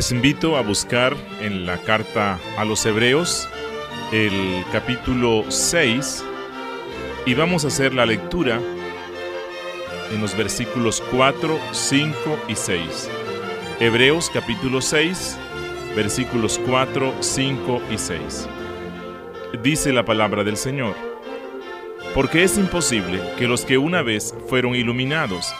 Les 0.00 0.12
invito 0.12 0.56
a 0.56 0.62
buscar 0.62 1.14
en 1.42 1.66
la 1.66 1.76
carta 1.76 2.40
a 2.56 2.64
los 2.64 2.86
Hebreos 2.86 3.46
el 4.12 4.64
capítulo 4.72 5.44
6 5.50 6.24
y 7.26 7.34
vamos 7.34 7.66
a 7.66 7.68
hacer 7.68 7.92
la 7.92 8.06
lectura 8.06 8.58
en 10.10 10.22
los 10.22 10.34
versículos 10.34 11.02
4, 11.10 11.60
5 11.72 12.38
y 12.48 12.54
6. 12.54 13.10
Hebreos 13.78 14.30
capítulo 14.32 14.80
6, 14.80 15.38
versículos 15.94 16.58
4, 16.66 17.16
5 17.20 17.82
y 17.90 17.98
6. 17.98 18.48
Dice 19.62 19.92
la 19.92 20.06
palabra 20.06 20.44
del 20.44 20.56
Señor, 20.56 20.94
porque 22.14 22.42
es 22.42 22.56
imposible 22.56 23.20
que 23.36 23.46
los 23.46 23.66
que 23.66 23.76
una 23.76 24.00
vez 24.00 24.34
fueron 24.48 24.74
iluminados 24.74 25.52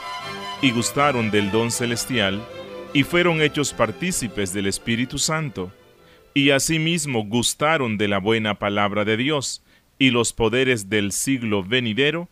y 0.63 0.71
gustaron 0.71 1.31
del 1.31 1.51
don 1.51 1.71
celestial, 1.71 2.43
y 2.93 3.05
fueron 3.05 3.41
hechos 3.41 3.73
partícipes 3.73 4.53
del 4.53 4.67
Espíritu 4.67 5.19
Santo, 5.19 5.73
y 6.35 6.51
asimismo 6.51 7.25
gustaron 7.25 7.99
de 7.99 8.09
la 8.09 8.19
buena 8.19 8.59
palabra 8.59 9.05
de 9.05 9.17
Dios 9.17 9.63
y 9.99 10.11
los 10.11 10.33
poderes 10.33 10.89
del 10.89 11.13
siglo 11.13 11.63
venidero, 11.63 12.29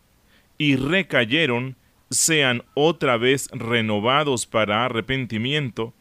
y 0.56 0.76
recayeron, 0.76 1.76
sean 2.10 2.64
otra 2.74 3.16
vez 3.16 3.48
renovados 3.52 4.46
para 4.46 4.84
arrepentimiento, 4.84 5.94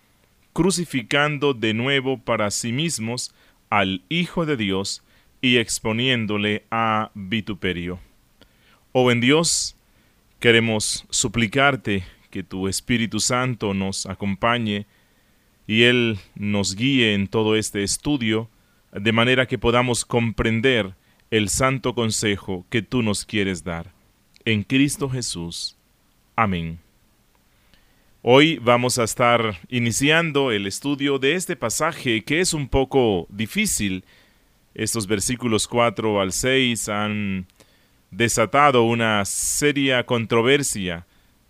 crucificando 0.54 1.54
de 1.54 1.74
nuevo 1.74 2.18
para 2.18 2.50
sí 2.50 2.72
mismos 2.72 3.36
al 3.70 4.02
Hijo 4.10 4.46
de 4.46 4.58
Dios 4.58 5.04
y 5.42 5.58
exponiéndole 5.58 6.64
a 6.72 7.12
vituperio. 7.14 8.00
Oh 8.92 9.12
en 9.12 9.22
Dios, 9.22 9.76
queremos 10.40 11.06
suplicarte 11.12 12.04
que 12.30 12.44
tu 12.44 12.68
Espíritu 12.68 13.20
Santo 13.20 13.74
nos 13.74 14.06
acompañe 14.06 14.86
y 15.68 15.84
Él 15.84 16.18
nos 16.36 16.76
guíe 16.76 17.14
en 17.14 17.28
todo 17.28 17.56
este 17.56 17.84
estudio, 17.84 18.50
de 18.92 19.12
manera 19.12 19.46
que 19.46 19.58
podamos 19.58 20.06
comprender 20.06 20.96
el 21.30 21.50
santo 21.50 21.94
consejo 21.94 22.66
que 22.70 22.82
tú 22.82 23.02
nos 23.04 23.26
quieres 23.26 23.64
dar. 23.64 23.92
En 24.46 24.64
Cristo 24.64 25.10
Jesús. 25.10 25.76
Amén. 26.36 26.80
Hoy 28.22 28.58
vamos 28.58 28.98
a 28.98 29.04
estar 29.04 29.60
iniciando 29.70 30.52
el 30.52 30.68
estudio 30.68 31.20
de 31.20 31.36
este 31.36 31.56
pasaje 31.56 32.24
que 32.24 32.40
es 32.40 32.54
un 32.54 32.68
poco 32.68 33.28
difícil. 33.30 34.06
Estos 34.74 35.08
versículos 35.08 35.68
4 35.68 36.22
al 36.22 36.32
6 36.32 36.90
han 36.90 37.48
desatado 38.12 38.84
una 38.84 39.26
seria 39.26 40.06
controversia 40.06 41.06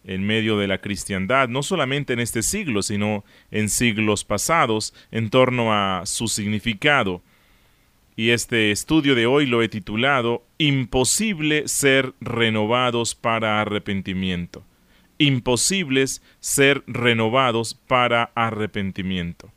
en 0.07 0.25
medio 0.25 0.57
de 0.57 0.67
la 0.67 0.79
cristiandad, 0.79 1.49
no 1.49 1.61
solamente 1.61 2.13
en 2.13 2.19
este 2.19 2.41
siglo, 2.41 2.81
sino 2.81 3.23
en 3.51 3.69
siglos 3.69 4.23
pasados, 4.23 4.93
en 5.11 5.29
torno 5.29 5.73
a 5.73 6.05
su 6.05 6.27
significado. 6.29 7.21
Y 8.15 8.31
este 8.31 8.71
estudio 8.71 9.13
de 9.13 9.27
hoy 9.27 9.45
lo 9.45 9.61
he 9.61 9.69
titulado 9.69 10.43
Imposible 10.57 11.67
ser 11.67 12.13
renovados 12.21 13.13
para 13.13 13.61
arrepentimiento. 13.61 14.63
Imposibles 15.19 16.23
ser 16.39 16.83
renovados 16.87 17.75
para 17.75 18.31
arrepentimiento. 18.33 19.51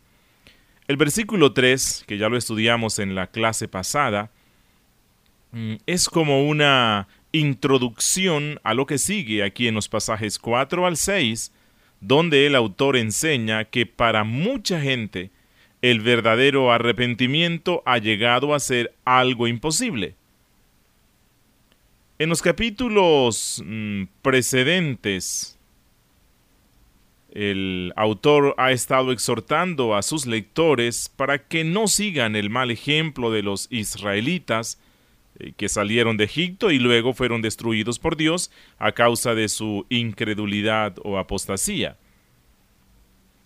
El 0.89 0.97
versículo 0.97 1.53
3, 1.53 2.05
que 2.09 2.19
ya 2.19 2.29
lo 2.29 2.37
estudiamos 2.37 2.99
en 2.99 3.15
la 3.15 3.29
clase 3.29 3.69
pasada, 3.69 4.33
mm, 5.53 5.75
es 5.87 6.09
como 6.09 6.49
una 6.49 7.07
introducción 7.33 8.61
a 8.63 8.75
lo 8.75 8.87
que 8.87 8.99
sigue 8.99 9.43
aquí 9.43 9.69
en 9.69 9.75
los 9.75 9.89
pasajes 9.89 10.39
4 10.39 10.87
al 10.87 10.97
6, 10.97 11.53
donde 12.01 12.47
el 12.47 12.55
autor 12.55 12.97
enseña 12.97 13.65
que 13.65 13.87
para 13.87 14.25
mucha 14.25 14.81
gente 14.81 15.31
el 15.83 16.01
verdadero 16.01 16.73
arrepentimiento 16.73 17.83
ha 17.87 17.99
llegado 17.99 18.55
a 18.55 18.61
ser 18.61 18.95
algo 19.05 19.47
imposible. 19.47 20.15
En 22.19 22.29
los 22.29 22.43
capítulos 22.43 23.63
mm, 23.65 24.05
precedentes, 24.21 25.59
el 27.33 27.93
autor 27.97 28.55
ha 28.59 28.73
estado 28.73 29.13
exhortando 29.13 29.95
a 29.95 30.03
sus 30.03 30.27
lectores 30.27 31.11
para 31.17 31.47
que 31.47 31.65
no 31.65 31.89
sigan 31.89 32.37
el 32.37 32.51
mal 32.51 32.71
ejemplo 32.71 33.31
de 33.31 33.43
los 33.43 33.69
israelitas, 33.71 34.79
que 35.57 35.69
salieron 35.69 36.17
de 36.17 36.25
Egipto 36.25 36.71
y 36.71 36.79
luego 36.79 37.13
fueron 37.13 37.43
destruidos 37.43 37.99
por 37.99 38.17
Dios 38.17 38.51
a 38.79 38.93
causa 38.93 39.35
de 39.35 39.49
su 39.49 39.87
incredulidad 39.89 40.97
o 41.03 41.19
apostasía. 41.19 41.97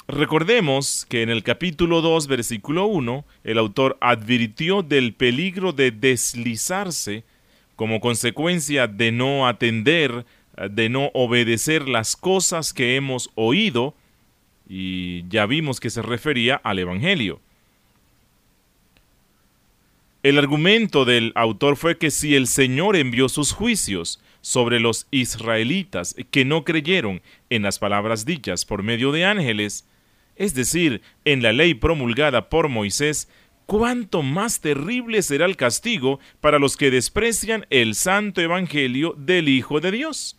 Recordemos 0.07 1.07
que 1.09 1.23
en 1.23 1.31
el 1.31 1.43
capítulo 1.43 2.03
2, 2.03 2.27
versículo 2.27 2.87
1, 2.87 3.25
el 3.45 3.59
autor 3.59 3.97
advirtió 4.01 4.83
del 4.83 5.15
peligro 5.15 5.73
de 5.73 5.91
deslizarse 5.93 7.25
como 7.75 8.01
consecuencia 8.01 8.87
de 8.87 9.13
no 9.13 9.47
atender, 9.47 10.27
de 10.71 10.89
no 10.91 11.11
obedecer 11.15 11.89
las 11.89 12.17
cosas 12.17 12.75
que 12.75 12.97
hemos 12.97 13.31
oído, 13.35 13.95
y 14.69 15.27
ya 15.29 15.47
vimos 15.47 15.81
que 15.81 15.91
se 15.91 16.03
refería 16.03 16.57
al 16.57 16.79
Evangelio. 16.79 17.41
El 20.25 20.39
argumento 20.39 21.05
del 21.05 21.33
autor 21.35 21.77
fue 21.77 21.99
que 21.99 22.11
si 22.11 22.35
el 22.35 22.47
Señor 22.47 22.97
envió 22.97 23.29
sus 23.29 23.53
juicios 23.53 24.23
sobre 24.41 24.81
los 24.81 25.07
israelitas 25.11 26.17
que 26.31 26.47
no 26.47 26.65
creyeron 26.65 27.21
en 27.51 27.61
las 27.61 27.79
palabras 27.79 28.25
dichas 28.25 28.65
por 28.65 28.83
medio 28.83 29.13
de 29.13 29.27
ángeles, 29.27 29.87
es 30.37 30.55
decir, 30.55 31.03
en 31.27 31.43
la 31.43 31.53
ley 31.53 31.75
promulgada 31.75 32.49
por 32.49 32.71
Moisés, 32.71 33.29
cuánto 33.67 34.23
más 34.23 34.63
terrible 34.63 35.21
será 35.21 35.45
el 35.45 35.59
castigo 35.59 36.21
para 36.41 36.59
los 36.59 36.79
que 36.79 36.91
desprecian 36.91 37.67
el 37.69 37.95
santo 37.95 38.41
evangelio 38.41 39.15
del 39.19 39.51
Hijo 39.51 39.81
de 39.81 39.91
Dios. 39.91 40.39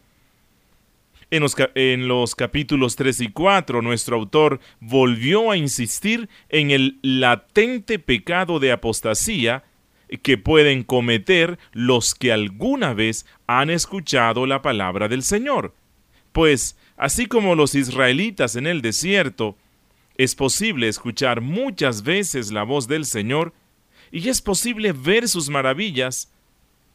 En 1.29 2.07
los, 2.07 2.33
capítulos 2.33 2.95
3 2.95 3.21
y 3.21 3.27
4, 3.27 3.83
nuestro 3.83 4.15
autor 4.15 4.59
volvió 4.79 5.51
a 5.51 5.57
insistir 5.57 6.27
en 6.49 6.71
el 6.71 6.97
latente 7.03 7.99
pecado 7.99 8.59
de 8.59 8.71
apostasía 8.71 9.63
que 10.21 10.37
pueden 10.37 10.83
cometer 10.83 11.57
los 11.71 12.15
que 12.15 12.31
alguna 12.31 12.93
vez 12.93 13.25
han 13.47 13.69
escuchado 13.69 14.45
la 14.45 14.61
palabra 14.61 15.07
del 15.07 15.23
Señor. 15.23 15.73
Pues, 16.31 16.77
así 16.97 17.25
como 17.25 17.55
los 17.55 17.75
israelitas 17.75 18.55
en 18.55 18.67
el 18.67 18.81
desierto, 18.81 19.57
es 20.17 20.35
posible 20.35 20.87
escuchar 20.87 21.41
muchas 21.41 22.03
veces 22.03 22.51
la 22.51 22.63
voz 22.63 22.87
del 22.87 23.05
Señor 23.05 23.53
y 24.11 24.29
es 24.29 24.41
posible 24.41 24.93
ver 24.93 25.27
sus 25.27 25.49
maravillas 25.49 26.31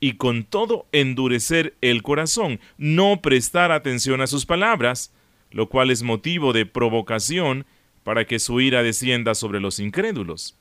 y 0.01 0.15
con 0.15 0.45
todo 0.45 0.87
endurecer 0.93 1.75
el 1.83 2.03
corazón, 2.03 2.61
no 2.79 3.21
prestar 3.21 3.73
atención 3.73 4.23
a 4.23 4.27
sus 4.27 4.47
palabras, 4.47 5.13
lo 5.51 5.69
cual 5.69 5.91
es 5.91 6.03
motivo 6.03 6.53
de 6.53 6.65
provocación 6.65 7.67
para 8.03 8.27
que 8.27 8.39
su 8.39 8.61
ira 8.61 8.83
descienda 8.83 9.35
sobre 9.35 9.61
los 9.61 9.79
incrédulos. 9.79 10.57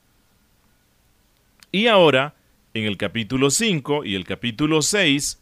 Y 1.71 1.87
ahora, 1.87 2.35
en 2.73 2.85
el 2.85 2.97
capítulo 2.97 3.49
5 3.49 4.05
y 4.05 4.15
el 4.15 4.25
capítulo 4.25 4.81
6, 4.81 5.41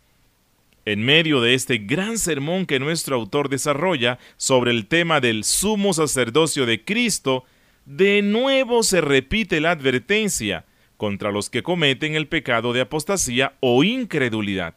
en 0.86 1.04
medio 1.04 1.42
de 1.42 1.54
este 1.54 1.80
gran 1.80 2.18
sermón 2.18 2.66
que 2.66 2.80
nuestro 2.80 3.16
autor 3.16 3.50
desarrolla 3.50 4.20
sobre 4.38 4.72
el 4.72 4.88
tema 4.88 5.20
del 5.20 5.44
sumo 5.44 5.94
sacerdocio 5.94 6.66
de 6.66 6.84
Cristo, 6.86 7.44
de 7.86 8.22
nuevo 8.22 8.84
se 8.84 9.02
repite 9.02 9.60
la 9.60 9.72
advertencia 9.72 10.66
contra 10.96 11.32
los 11.32 11.50
que 11.50 11.64
cometen 11.64 12.16
el 12.16 12.28
pecado 12.28 12.74
de 12.74 12.82
apostasía 12.82 13.54
o 13.60 13.84
incredulidad. 13.84 14.76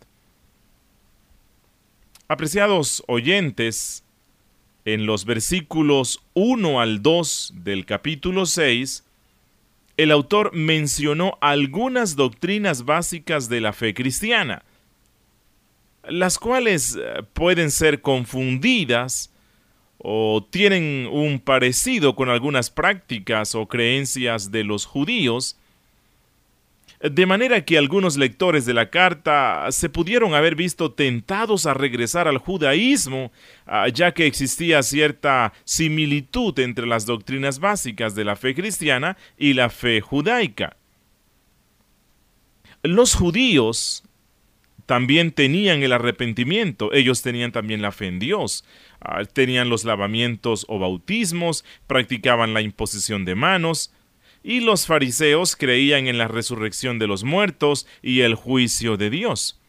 Apreciados 2.29 3.03
oyentes, 3.07 4.05
en 4.85 5.07
los 5.07 5.25
versículos 5.25 6.23
1 6.35 6.81
al 6.81 7.03
2 7.03 7.55
del 7.57 7.87
capítulo 7.87 8.47
6, 8.47 9.05
el 10.03 10.13
autor 10.13 10.55
mencionó 10.55 11.37
algunas 11.43 12.17
doctrinas 12.17 12.87
básicas 12.87 13.51
de 13.51 13.61
la 13.61 13.75
fe 13.75 13.93
cristiana, 13.93 14.65
las 16.09 16.39
cuales 16.39 16.97
eh, 16.99 17.23
pueden 17.35 17.71
ser 17.71 18.01
confundidas 18.01 19.31
o 19.99 20.49
tienen 20.49 21.07
un 21.13 21.39
parecido 21.39 22.17
con 22.17 22.31
algunas 22.31 22.71
prácticas 22.71 23.55
o 23.55 23.69
creencias 23.69 24.51
de 24.51 24.65
los 24.65 24.87
judíos, 24.87 25.59
de 27.01 27.25
manera 27.25 27.65
que 27.65 27.79
algunos 27.79 28.19
lectores 28.19 28.67
de 28.67 28.75
la 28.75 28.91
carta 28.91 29.67
se 29.71 29.89
pudieron 29.89 30.35
haber 30.35 30.55
visto 30.55 30.93
tentados 30.93 31.65
a 31.65 31.73
regresar 31.73 32.29
al 32.29 32.37
judaísmo, 32.37 33.33
ah, 33.67 33.89
ya 33.89 34.13
que 34.13 34.27
existía 34.27 34.83
cierta 34.83 35.55
similitud 35.65 36.59
entre 36.59 36.87
las 36.87 37.07
doctrinas 37.07 37.59
básicas 37.59 38.15
de 38.15 38.25
la 38.25 38.37
fe 38.37 38.55
cristiana 38.55 39.17
y 39.39 39.55
la 39.55 39.71
fe 39.71 40.03
judaica. 40.03 40.77
Los 42.83 43.15
judíos 43.15 44.05
también 44.85 45.33
tenían 45.33 45.83
el 45.83 45.93
arrepentimiento, 45.93 46.93
ellos 46.93 47.23
tenían 47.23 47.53
también 47.53 47.81
la 47.81 47.93
fe 47.93 48.09
en 48.09 48.19
Dios, 48.19 48.67
ah, 49.01 49.25
tenían 49.25 49.71
los 49.71 49.87
lavamientos 49.87 50.67
o 50.69 50.79
bautismos, 50.79 51.65
practicaban 51.87 52.53
la 52.53 52.61
imposición 52.61 53.25
de 53.25 53.37
manos, 53.37 53.91
y 54.43 54.61
los 54.61 54.87
fariseos 54.87 55.57
creían 55.57 56.07
en 56.07 56.19
la 56.19 56.29
resurrección 56.29 56.99
de 56.99 57.07
los 57.07 57.25
muertos 57.25 57.87
y 58.03 58.21
el 58.21 58.35
juicio 58.35 58.97
de 58.97 59.11
Dios. 59.11 59.61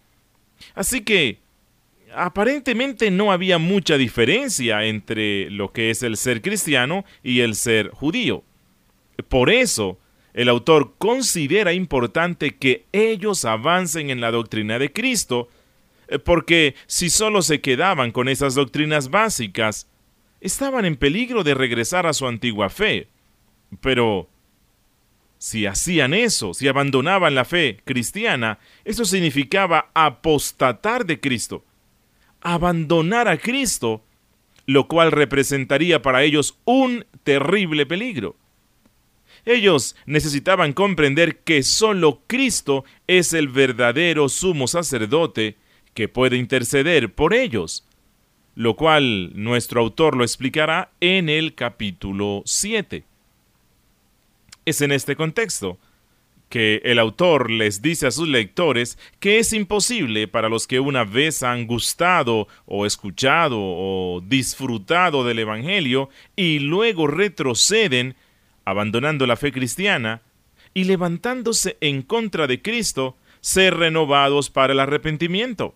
Así 0.75 1.01
que, 1.01 1.39
aparentemente 2.13 3.12
no 3.12 3.31
había 3.31 3.57
mucha 3.57 3.97
diferencia 3.97 4.85
entre 4.85 5.50
lo 5.50 5.71
que 5.71 5.89
es 5.89 6.03
el 6.03 6.18
ser 6.18 6.41
cristiano 6.41 7.06
y 7.23 7.41
el 7.41 7.56
ser 7.56 7.89
judío. 7.89 8.44
Por 9.27 9.50
eso, 9.50 10.00
el 10.33 10.50
autor 10.50 10.94
considera 10.97 11.74
importante 11.74 12.56
que 12.56 12.85
ellos 12.91 13.45
avancen 13.45 14.09
en 14.09 14.21
la 14.21 14.31
doctrina 14.31 14.79
de 14.79 14.91
Cristo, 14.91 15.50
eh, 16.07 16.19
porque 16.19 16.75
si 16.88 17.09
solo 17.09 17.41
se 17.41 17.62
quedaban 17.62 18.12
con 18.12 18.29
esas 18.29 18.56
doctrinas 18.56 19.09
básicas, 19.09 19.88
estaban 20.39 20.85
en 20.85 20.95
peligro 20.95 21.44
de 21.44 21.53
regresar 21.53 22.07
a 22.07 22.13
su 22.13 22.27
antigua 22.27 22.69
fe. 22.69 23.07
Pero 23.81 24.29
si 25.41 25.65
hacían 25.65 26.13
eso, 26.13 26.53
si 26.53 26.67
abandonaban 26.67 27.33
la 27.33 27.45
fe 27.45 27.79
cristiana, 27.83 28.59
eso 28.85 29.05
significaba 29.05 29.89
apostatar 29.95 31.03
de 31.03 31.19
Cristo, 31.19 31.65
abandonar 32.41 33.27
a 33.27 33.39
Cristo, 33.39 34.03
lo 34.67 34.88
cual 34.88 35.11
representaría 35.11 36.03
para 36.03 36.21
ellos 36.21 36.59
un 36.65 37.07
terrible 37.23 37.88
peligro. 37.88 38.35
Ellos 39.43 39.95
necesitaban 40.05 40.73
comprender 40.73 41.39
que 41.39 41.63
sólo 41.63 42.21
Cristo 42.27 42.85
es 43.07 43.33
el 43.33 43.47
verdadero 43.47 44.29
sumo 44.29 44.67
sacerdote 44.67 45.57
que 45.95 46.07
puede 46.07 46.38
interceder 46.38 47.15
por 47.15 47.33
ellos, 47.33 47.83
lo 48.53 48.75
cual 48.75 49.31
nuestro 49.33 49.81
autor 49.81 50.15
lo 50.15 50.23
explicará 50.23 50.91
en 50.99 51.29
el 51.29 51.55
capítulo 51.55 52.43
7. 52.45 53.05
Es 54.66 54.81
en 54.81 54.92
este 54.92 55.16
contexto 55.16 55.80
que 56.50 56.81
el 56.84 57.00
autor 57.00 57.50
les 57.50 57.81
dice 57.81 58.08
a 58.08 58.12
sus 58.12 58.28
lectores 58.28 59.00
que 59.19 59.40
es 59.40 59.54
imposible 59.54 60.28
para 60.28 60.50
los 60.50 60.68
que 60.68 60.80
una 60.81 61.06
vez 61.06 61.44
han 61.44 61.66
gustado 61.66 62.48
o 62.66 62.86
escuchado 62.86 63.58
o 63.58 64.22
disfrutado 64.22 65.24
del 65.24 65.40
Evangelio 65.40 66.10
y 66.36 66.60
luego 66.60 67.08
retroceden 67.08 68.16
abandonando 68.66 69.25
la 69.25 69.38
fe 69.38 69.52
cristiana 69.52 70.22
y 70.74 70.84
levantándose 70.84 71.78
en 71.81 72.02
contra 72.02 72.48
de 72.48 72.62
Cristo, 72.62 73.18
ser 73.40 73.75
renovados 73.78 74.50
para 74.50 74.74
el 74.74 74.80
arrepentimiento. 74.80 75.75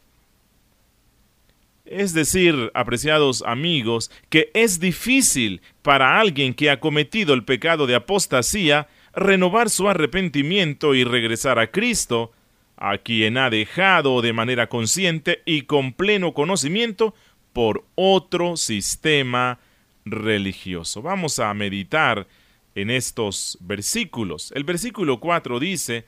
Es 1.86 2.14
decir, 2.14 2.72
apreciados 2.74 3.44
amigos, 3.46 4.12
que 4.30 4.50
es 4.54 4.80
difícil 4.80 5.62
para 5.82 6.20
alguien 6.20 6.54
que 6.54 6.72
ha 6.72 6.80
cometido 6.80 7.34
el 7.34 7.46
pecado 7.46 7.86
de 7.86 7.96
apostasía 7.96 8.88
renovar 9.14 9.70
su 9.70 9.88
arrepentimiento 9.88 10.96
y 10.96 11.04
regresar 11.04 11.60
a 11.60 11.72
Cristo, 11.72 12.32
a 12.78 12.98
quien 12.98 13.38
ha 13.38 13.50
dejado 13.50 14.22
de 14.22 14.34
manera 14.34 14.68
consciente 14.68 15.42
y 15.46 15.62
con 15.62 15.94
pleno 15.94 16.34
conocimiento 16.34 17.14
por 17.54 17.86
otro 17.96 18.58
sistema 18.58 19.60
religioso. 20.04 21.02
Vamos 21.02 21.40
a 21.40 21.54
meditar 21.54 22.28
en 22.76 22.90
estos 22.90 23.58
versículos. 23.62 24.52
El 24.56 24.66
versículo 24.66 25.20
4 25.20 25.60
dice, 25.60 26.06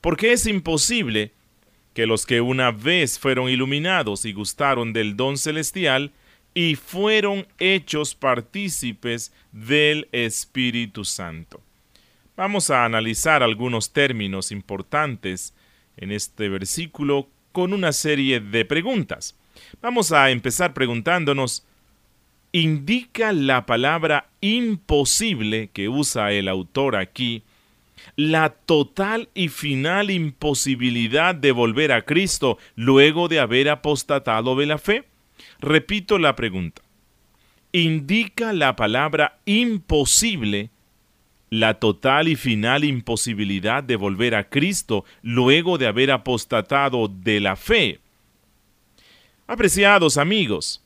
porque 0.00 0.32
es 0.32 0.46
imposible 0.46 1.32
que 1.94 2.06
los 2.06 2.26
que 2.26 2.40
una 2.40 2.72
vez 2.72 3.18
fueron 3.18 3.48
iluminados 3.48 4.24
y 4.24 4.32
gustaron 4.32 4.92
del 4.92 5.16
don 5.16 5.38
celestial 5.38 6.12
y 6.52 6.74
fueron 6.76 7.46
hechos 7.58 8.14
partícipes 8.14 9.32
del 9.52 10.08
Espíritu 10.12 11.04
Santo. 11.04 11.60
Vamos 12.36 12.70
a 12.70 12.84
analizar 12.84 13.42
algunos 13.42 13.92
términos 13.92 14.50
importantes 14.52 15.54
en 15.96 16.10
este 16.10 16.48
versículo 16.48 17.28
con 17.52 17.72
una 17.72 17.92
serie 17.92 18.40
de 18.40 18.64
preguntas. 18.64 19.36
Vamos 19.80 20.10
a 20.10 20.30
empezar 20.30 20.74
preguntándonos 20.74 21.64
indica 22.50 23.32
la 23.32 23.66
palabra 23.66 24.28
imposible 24.40 25.70
que 25.72 25.88
usa 25.88 26.32
el 26.32 26.48
autor 26.48 26.96
aquí, 26.96 27.42
la 28.16 28.50
total 28.50 29.28
y 29.34 29.48
final 29.48 30.10
imposibilidad 30.10 31.34
de 31.34 31.52
volver 31.52 31.92
a 31.92 32.02
Cristo 32.02 32.58
luego 32.76 33.28
de 33.28 33.40
haber 33.40 33.68
apostatado 33.68 34.56
de 34.56 34.66
la 34.66 34.78
fe? 34.78 35.04
Repito 35.60 36.18
la 36.18 36.36
pregunta. 36.36 36.82
¿Indica 37.72 38.52
la 38.52 38.76
palabra 38.76 39.38
imposible 39.46 40.70
la 41.50 41.74
total 41.74 42.28
y 42.28 42.36
final 42.36 42.84
imposibilidad 42.84 43.82
de 43.82 43.96
volver 43.96 44.34
a 44.34 44.48
Cristo 44.48 45.04
luego 45.22 45.78
de 45.78 45.86
haber 45.86 46.10
apostatado 46.10 47.08
de 47.08 47.40
la 47.40 47.56
fe? 47.56 48.00
Apreciados 49.46 50.16
amigos, 50.16 50.82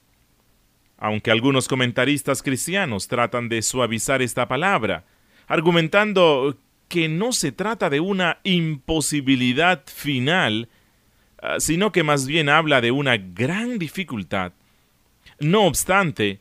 aunque 0.98 1.30
algunos 1.30 1.68
comentaristas 1.68 2.42
cristianos 2.42 3.06
tratan 3.06 3.48
de 3.48 3.62
suavizar 3.62 4.20
esta 4.20 4.48
palabra, 4.48 5.04
argumentando 5.46 6.56
que 6.88 7.08
no 7.08 7.32
se 7.32 7.52
trata 7.52 7.90
de 7.90 8.00
una 8.00 8.38
imposibilidad 8.44 9.82
final, 9.86 10.68
ah, 11.40 11.60
sino 11.60 11.92
que 11.92 12.02
más 12.02 12.26
bien 12.26 12.48
habla 12.48 12.80
de 12.80 12.90
una 12.90 13.16
gran 13.16 13.78
dificultad. 13.78 14.52
No 15.38 15.66
obstante, 15.66 16.40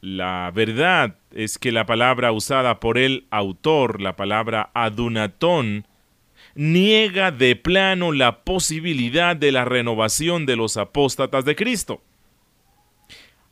la 0.00 0.50
verdad 0.54 1.16
es 1.30 1.58
que 1.58 1.72
la 1.72 1.86
palabra 1.86 2.32
usada 2.32 2.80
por 2.80 2.98
el 2.98 3.26
autor, 3.30 4.00
la 4.00 4.16
palabra 4.16 4.70
adunatón, 4.74 5.86
niega 6.54 7.30
de 7.30 7.56
plano 7.56 8.12
la 8.12 8.40
posibilidad 8.40 9.36
de 9.36 9.52
la 9.52 9.64
renovación 9.64 10.46
de 10.46 10.56
los 10.56 10.76
apóstatas 10.76 11.44
de 11.44 11.54
Cristo. 11.54 12.02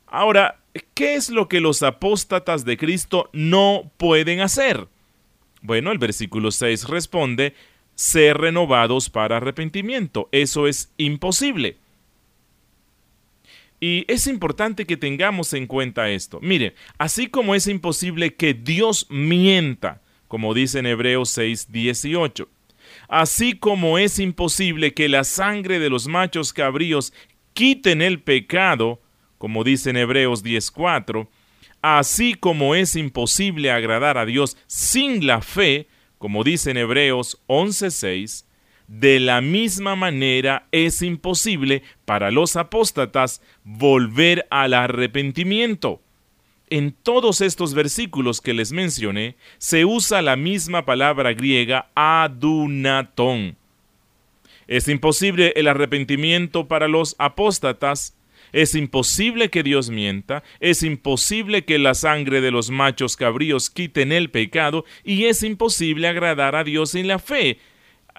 Ahora, 0.06 0.60
¿qué 0.94 1.14
es 1.14 1.30
lo 1.30 1.48
que 1.48 1.60
los 1.60 1.82
apóstatas 1.82 2.64
de 2.64 2.76
Cristo 2.76 3.28
no 3.32 3.90
pueden 3.98 4.40
hacer? 4.40 4.88
Bueno, 5.68 5.92
el 5.92 5.98
versículo 5.98 6.50
6 6.50 6.88
responde, 6.88 7.52
ser 7.94 8.38
renovados 8.38 9.10
para 9.10 9.36
arrepentimiento. 9.36 10.30
Eso 10.32 10.66
es 10.66 10.90
imposible. 10.96 11.76
Y 13.78 14.10
es 14.10 14.26
importante 14.26 14.86
que 14.86 14.96
tengamos 14.96 15.52
en 15.52 15.66
cuenta 15.66 16.08
esto. 16.08 16.38
Mire, 16.40 16.74
así 16.96 17.26
como 17.26 17.54
es 17.54 17.66
imposible 17.66 18.32
que 18.32 18.54
Dios 18.54 19.04
mienta, 19.10 20.00
como 20.26 20.54
dice 20.54 20.78
en 20.78 20.86
Hebreos 20.86 21.28
6, 21.28 21.70
18, 21.70 22.48
así 23.08 23.52
como 23.52 23.98
es 23.98 24.18
imposible 24.18 24.94
que 24.94 25.10
la 25.10 25.22
sangre 25.22 25.78
de 25.80 25.90
los 25.90 26.08
machos 26.08 26.54
cabríos 26.54 27.12
quiten 27.52 28.00
el 28.00 28.22
pecado, 28.22 29.02
como 29.36 29.64
dice 29.64 29.90
en 29.90 29.98
Hebreos 29.98 30.42
10:4, 30.42 31.28
así 31.82 32.34
como 32.34 32.74
es 32.74 32.96
imposible 32.96 33.70
agradar 33.70 34.18
a 34.18 34.26
Dios 34.26 34.56
sin 34.66 35.26
la 35.26 35.40
fe, 35.40 35.88
como 36.18 36.44
dice 36.44 36.70
en 36.70 36.78
Hebreos 36.78 37.40
11:6, 37.46 38.44
de 38.88 39.20
la 39.20 39.40
misma 39.40 39.96
manera 39.96 40.66
es 40.72 41.02
imposible 41.02 41.82
para 42.04 42.30
los 42.30 42.56
apóstatas 42.56 43.42
volver 43.62 44.46
al 44.50 44.74
arrepentimiento. 44.74 46.00
En 46.70 46.92
todos 46.92 47.40
estos 47.40 47.74
versículos 47.74 48.40
que 48.40 48.54
les 48.54 48.72
mencioné 48.72 49.36
se 49.58 49.84
usa 49.84 50.22
la 50.22 50.36
misma 50.36 50.84
palabra 50.84 51.32
griega 51.32 51.90
adunatón. 51.94 53.56
Es 54.66 54.86
imposible 54.88 55.54
el 55.56 55.66
arrepentimiento 55.66 56.68
para 56.68 56.88
los 56.88 57.14
apóstatas 57.18 58.17
es 58.52 58.74
imposible 58.74 59.50
que 59.50 59.62
Dios 59.62 59.90
mienta, 59.90 60.42
es 60.60 60.82
imposible 60.82 61.64
que 61.64 61.78
la 61.78 61.94
sangre 61.94 62.40
de 62.40 62.50
los 62.50 62.70
machos 62.70 63.16
cabríos 63.16 63.70
quiten 63.70 64.12
el 64.12 64.30
pecado 64.30 64.84
y 65.04 65.24
es 65.24 65.42
imposible 65.42 66.08
agradar 66.08 66.56
a 66.56 66.64
Dios 66.64 66.94
en 66.94 67.08
la 67.08 67.18
fe. 67.18 67.58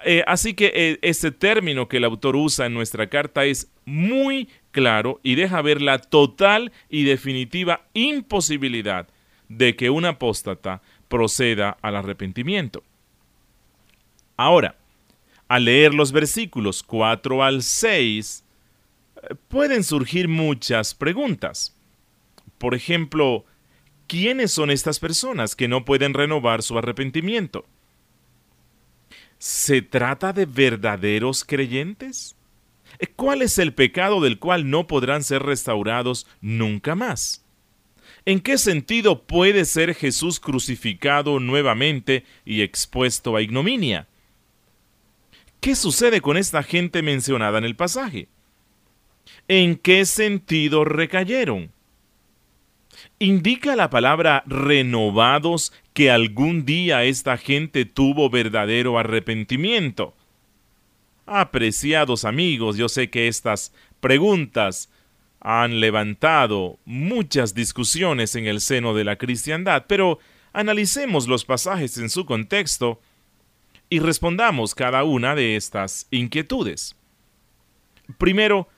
Eh, 0.04 0.24
así 0.26 0.54
que 0.54 0.72
eh, 0.74 0.98
ese 1.02 1.30
término 1.30 1.88
que 1.88 1.98
el 1.98 2.04
autor 2.04 2.36
usa 2.36 2.66
en 2.66 2.74
nuestra 2.74 3.08
carta 3.08 3.44
es 3.44 3.70
muy 3.84 4.48
claro 4.70 5.20
y 5.22 5.34
deja 5.34 5.60
ver 5.62 5.82
la 5.82 5.98
total 5.98 6.72
y 6.88 7.04
definitiva 7.04 7.86
imposibilidad 7.92 9.08
de 9.48 9.76
que 9.76 9.90
un 9.90 10.04
apóstata 10.04 10.80
proceda 11.08 11.76
al 11.82 11.96
arrepentimiento. 11.96 12.82
Ahora, 14.36 14.76
al 15.48 15.64
leer 15.64 15.92
los 15.92 16.12
versículos 16.12 16.82
4 16.82 17.42
al 17.42 17.62
6, 17.62 18.44
pueden 19.48 19.84
surgir 19.84 20.28
muchas 20.28 20.94
preguntas. 20.94 21.76
Por 22.58 22.74
ejemplo, 22.74 23.44
¿quiénes 24.06 24.52
son 24.52 24.70
estas 24.70 24.98
personas 24.98 25.56
que 25.56 25.68
no 25.68 25.84
pueden 25.84 26.14
renovar 26.14 26.62
su 26.62 26.78
arrepentimiento? 26.78 27.66
¿Se 29.38 29.82
trata 29.82 30.32
de 30.32 30.46
verdaderos 30.46 31.44
creyentes? 31.44 32.36
¿Cuál 33.16 33.42
es 33.42 33.58
el 33.58 33.72
pecado 33.72 34.20
del 34.20 34.38
cual 34.38 34.68
no 34.68 34.86
podrán 34.86 35.22
ser 35.22 35.42
restaurados 35.42 36.26
nunca 36.40 36.94
más? 36.94 37.44
¿En 38.26 38.40
qué 38.40 38.58
sentido 38.58 39.22
puede 39.22 39.64
ser 39.64 39.94
Jesús 39.94 40.40
crucificado 40.40 41.40
nuevamente 41.40 42.24
y 42.44 42.60
expuesto 42.60 43.36
a 43.36 43.42
ignominia? 43.42 44.08
¿Qué 45.60 45.74
sucede 45.74 46.20
con 46.20 46.36
esta 46.36 46.62
gente 46.62 47.02
mencionada 47.02 47.58
en 47.58 47.64
el 47.64 47.76
pasaje? 47.76 48.28
¿En 49.48 49.76
qué 49.76 50.04
sentido 50.04 50.84
recayeron? 50.84 51.72
¿Indica 53.18 53.76
la 53.76 53.90
palabra 53.90 54.42
renovados 54.46 55.72
que 55.92 56.10
algún 56.10 56.64
día 56.64 57.04
esta 57.04 57.36
gente 57.36 57.84
tuvo 57.84 58.30
verdadero 58.30 58.98
arrepentimiento? 58.98 60.14
Apreciados 61.26 62.24
amigos, 62.24 62.76
yo 62.76 62.88
sé 62.88 63.10
que 63.10 63.28
estas 63.28 63.72
preguntas 64.00 64.90
han 65.40 65.80
levantado 65.80 66.78
muchas 66.84 67.54
discusiones 67.54 68.34
en 68.36 68.46
el 68.46 68.60
seno 68.60 68.94
de 68.94 69.04
la 69.04 69.16
cristiandad, 69.16 69.84
pero 69.86 70.18
analicemos 70.52 71.28
los 71.28 71.44
pasajes 71.44 71.96
en 71.98 72.10
su 72.10 72.26
contexto 72.26 73.00
y 73.88 73.98
respondamos 73.98 74.74
cada 74.74 75.04
una 75.04 75.34
de 75.34 75.56
estas 75.56 76.06
inquietudes. 76.10 76.96
Primero, 78.18 78.68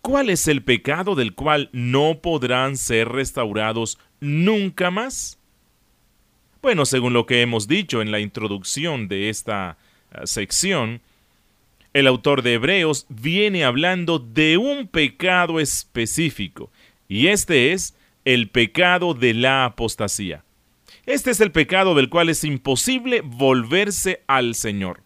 ¿cuál 0.00 0.30
es 0.30 0.48
el 0.48 0.62
pecado 0.62 1.14
del 1.14 1.34
cual 1.34 1.68
no 1.72 2.20
podrán 2.20 2.76
ser 2.76 3.08
restaurados 3.08 3.98
nunca 4.20 4.90
más? 4.90 5.38
Bueno, 6.62 6.84
según 6.84 7.12
lo 7.12 7.26
que 7.26 7.40
hemos 7.40 7.68
dicho 7.68 8.02
en 8.02 8.10
la 8.10 8.20
introducción 8.20 9.08
de 9.08 9.30
esta 9.30 9.78
eh, 10.12 10.26
sección, 10.26 11.00
el 11.92 12.06
autor 12.06 12.42
de 12.42 12.54
Hebreos 12.54 13.06
viene 13.08 13.64
hablando 13.64 14.18
de 14.18 14.58
un 14.58 14.86
pecado 14.86 15.58
específico, 15.58 16.70
y 17.08 17.28
este 17.28 17.72
es 17.72 17.96
el 18.24 18.48
pecado 18.48 19.14
de 19.14 19.34
la 19.34 19.64
apostasía. 19.64 20.44
Este 21.06 21.30
es 21.30 21.40
el 21.40 21.50
pecado 21.50 21.94
del 21.94 22.08
cual 22.08 22.28
es 22.28 22.44
imposible 22.44 23.22
volverse 23.22 24.22
al 24.26 24.54
Señor. 24.54 25.02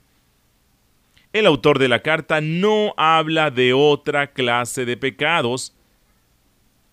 El 1.35 1.47
autor 1.47 1.81
de 1.81 1.89
la 1.89 1.99
carta 1.99 2.41
no 2.41 2.95
habla 2.97 3.51
de 3.51 3.73
otra 3.73 4.29
clase 4.29 4.85
de 4.85 4.97
pecados, 4.97 5.75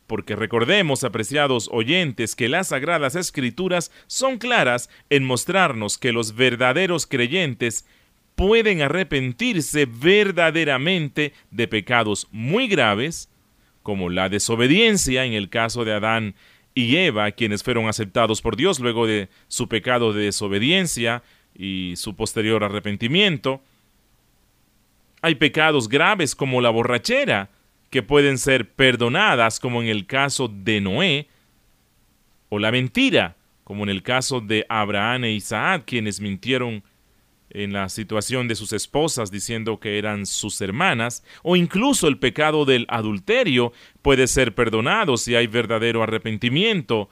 porque 0.07 0.35
recordemos, 0.35 1.03
apreciados 1.03 1.69
oyentes, 1.71 2.35
que 2.35 2.49
las 2.49 2.69
sagradas 2.69 3.13
escrituras 3.13 3.91
son 4.07 4.39
claras 4.39 4.89
en 5.11 5.25
mostrarnos 5.25 5.99
que 5.99 6.11
los 6.11 6.35
verdaderos 6.35 7.05
creyentes 7.05 7.85
pueden 8.33 8.81
arrepentirse 8.81 9.85
verdaderamente 9.85 11.33
de 11.51 11.67
pecados 11.67 12.27
muy 12.31 12.67
graves, 12.67 13.29
como 13.83 14.09
la 14.09 14.27
desobediencia 14.27 15.23
en 15.23 15.33
el 15.33 15.49
caso 15.49 15.85
de 15.85 15.93
Adán 15.93 16.33
y 16.73 16.95
Eva, 16.95 17.29
quienes 17.29 17.61
fueron 17.61 17.87
aceptados 17.87 18.41
por 18.41 18.55
Dios 18.55 18.79
luego 18.79 19.05
de 19.05 19.29
su 19.47 19.69
pecado 19.69 20.13
de 20.13 20.23
desobediencia 20.23 21.21
y 21.53 21.93
su 21.95 22.15
posterior 22.15 22.63
arrepentimiento. 22.63 23.61
Hay 25.21 25.35
pecados 25.35 25.87
graves 25.87 26.35
como 26.35 26.61
la 26.61 26.69
borrachera, 26.69 27.49
que 27.89 28.01
pueden 28.01 28.37
ser 28.37 28.71
perdonadas 28.71 29.59
como 29.59 29.81
en 29.81 29.89
el 29.89 30.07
caso 30.07 30.47
de 30.47 30.81
Noé, 30.81 31.27
o 32.49 32.57
la 32.57 32.71
mentira, 32.71 33.35
como 33.63 33.83
en 33.83 33.89
el 33.89 34.01
caso 34.01 34.41
de 34.41 34.65
Abraham 34.69 35.25
e 35.25 35.31
Isaac, 35.33 35.83
quienes 35.85 36.19
mintieron 36.19 36.83
en 37.53 37.73
la 37.73 37.89
situación 37.89 38.47
de 38.47 38.55
sus 38.55 38.73
esposas 38.73 39.29
diciendo 39.29 39.79
que 39.79 39.97
eran 39.97 40.25
sus 40.25 40.59
hermanas, 40.61 41.23
o 41.43 41.55
incluso 41.55 42.07
el 42.07 42.17
pecado 42.17 42.65
del 42.65 42.85
adulterio 42.89 43.73
puede 44.01 44.27
ser 44.27 44.55
perdonado 44.55 45.17
si 45.17 45.35
hay 45.35 45.47
verdadero 45.47 46.01
arrepentimiento, 46.01 47.09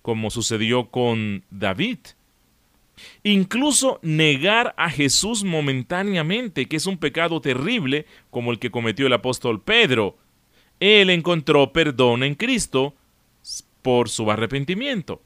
como 0.00 0.30
sucedió 0.30 0.90
con 0.90 1.44
David. 1.50 1.98
Incluso 3.22 3.98
negar 4.02 4.74
a 4.76 4.90
Jesús 4.90 5.44
momentáneamente, 5.44 6.66
que 6.66 6.76
es 6.76 6.86
un 6.86 6.98
pecado 6.98 7.40
terrible, 7.40 8.06
como 8.30 8.52
el 8.52 8.58
que 8.58 8.70
cometió 8.70 9.06
el 9.06 9.12
apóstol 9.12 9.60
Pedro. 9.62 10.16
Él 10.80 11.10
encontró 11.10 11.72
perdón 11.72 12.22
en 12.22 12.34
Cristo 12.34 12.94
por 13.82 14.08
su 14.08 14.30
arrepentimiento. 14.30 15.22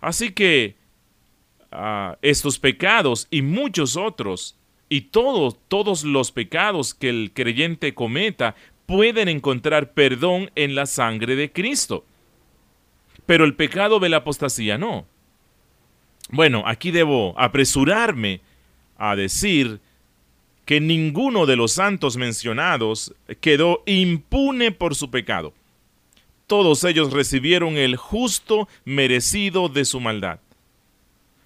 Así 0.00 0.32
que 0.32 0.76
estos 2.20 2.58
pecados 2.58 3.26
y 3.30 3.42
muchos 3.42 3.96
otros, 3.96 4.56
y 4.88 5.02
todos, 5.02 5.58
todos 5.68 6.04
los 6.04 6.30
pecados 6.30 6.94
que 6.94 7.08
el 7.08 7.32
creyente 7.32 7.94
cometa, 7.94 8.54
pueden 8.86 9.28
encontrar 9.28 9.92
perdón 9.92 10.50
en 10.54 10.74
la 10.74 10.86
sangre 10.86 11.36
de 11.36 11.50
Cristo. 11.50 12.04
Pero 13.26 13.44
el 13.44 13.54
pecado 13.54 13.98
de 13.98 14.10
la 14.10 14.18
apostasía 14.18 14.76
no. 14.76 15.06
Bueno, 16.34 16.64
aquí 16.66 16.90
debo 16.90 17.32
apresurarme 17.38 18.40
a 18.98 19.14
decir 19.14 19.78
que 20.64 20.80
ninguno 20.80 21.46
de 21.46 21.54
los 21.54 21.70
santos 21.70 22.16
mencionados 22.16 23.14
quedó 23.40 23.84
impune 23.86 24.72
por 24.72 24.96
su 24.96 25.12
pecado. 25.12 25.54
Todos 26.48 26.82
ellos 26.82 27.12
recibieron 27.12 27.76
el 27.76 27.94
justo 27.94 28.68
merecido 28.84 29.68
de 29.68 29.84
su 29.84 30.00
maldad. 30.00 30.40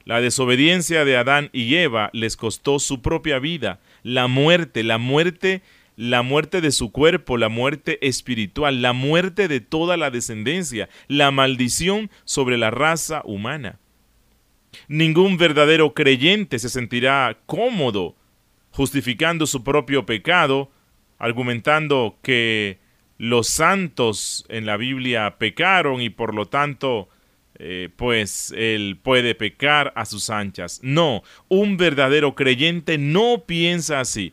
La 0.06 0.22
desobediencia 0.22 1.04
de 1.04 1.18
Adán 1.18 1.50
y 1.52 1.74
Eva 1.74 2.08
les 2.14 2.38
costó 2.38 2.78
su 2.78 3.02
propia 3.02 3.38
vida, 3.38 3.80
la 4.02 4.26
muerte, 4.26 4.84
la 4.84 4.96
muerte, 4.96 5.60
la 5.96 6.22
muerte 6.22 6.62
de 6.62 6.72
su 6.72 6.92
cuerpo, 6.92 7.36
la 7.36 7.50
muerte 7.50 7.98
espiritual, 8.08 8.80
la 8.80 8.94
muerte 8.94 9.48
de 9.48 9.60
toda 9.60 9.98
la 9.98 10.10
descendencia, 10.10 10.88
la 11.08 11.30
maldición 11.30 12.10
sobre 12.24 12.56
la 12.56 12.70
raza 12.70 13.20
humana. 13.26 13.78
Ningún 14.88 15.36
verdadero 15.36 15.94
creyente 15.94 16.58
se 16.58 16.68
sentirá 16.68 17.38
cómodo 17.46 18.16
justificando 18.70 19.46
su 19.46 19.64
propio 19.64 20.06
pecado, 20.06 20.70
argumentando 21.18 22.16
que 22.22 22.78
los 23.16 23.48
santos 23.48 24.44
en 24.48 24.66
la 24.66 24.76
Biblia 24.76 25.36
pecaron 25.38 26.00
y 26.00 26.10
por 26.10 26.34
lo 26.34 26.46
tanto 26.46 27.08
eh, 27.58 27.88
pues 27.96 28.54
él 28.56 28.98
puede 29.02 29.34
pecar 29.34 29.92
a 29.96 30.04
sus 30.04 30.30
anchas. 30.30 30.78
No, 30.82 31.22
un 31.48 31.76
verdadero 31.76 32.36
creyente 32.36 32.98
no 32.98 33.44
piensa 33.46 33.98
así, 33.98 34.32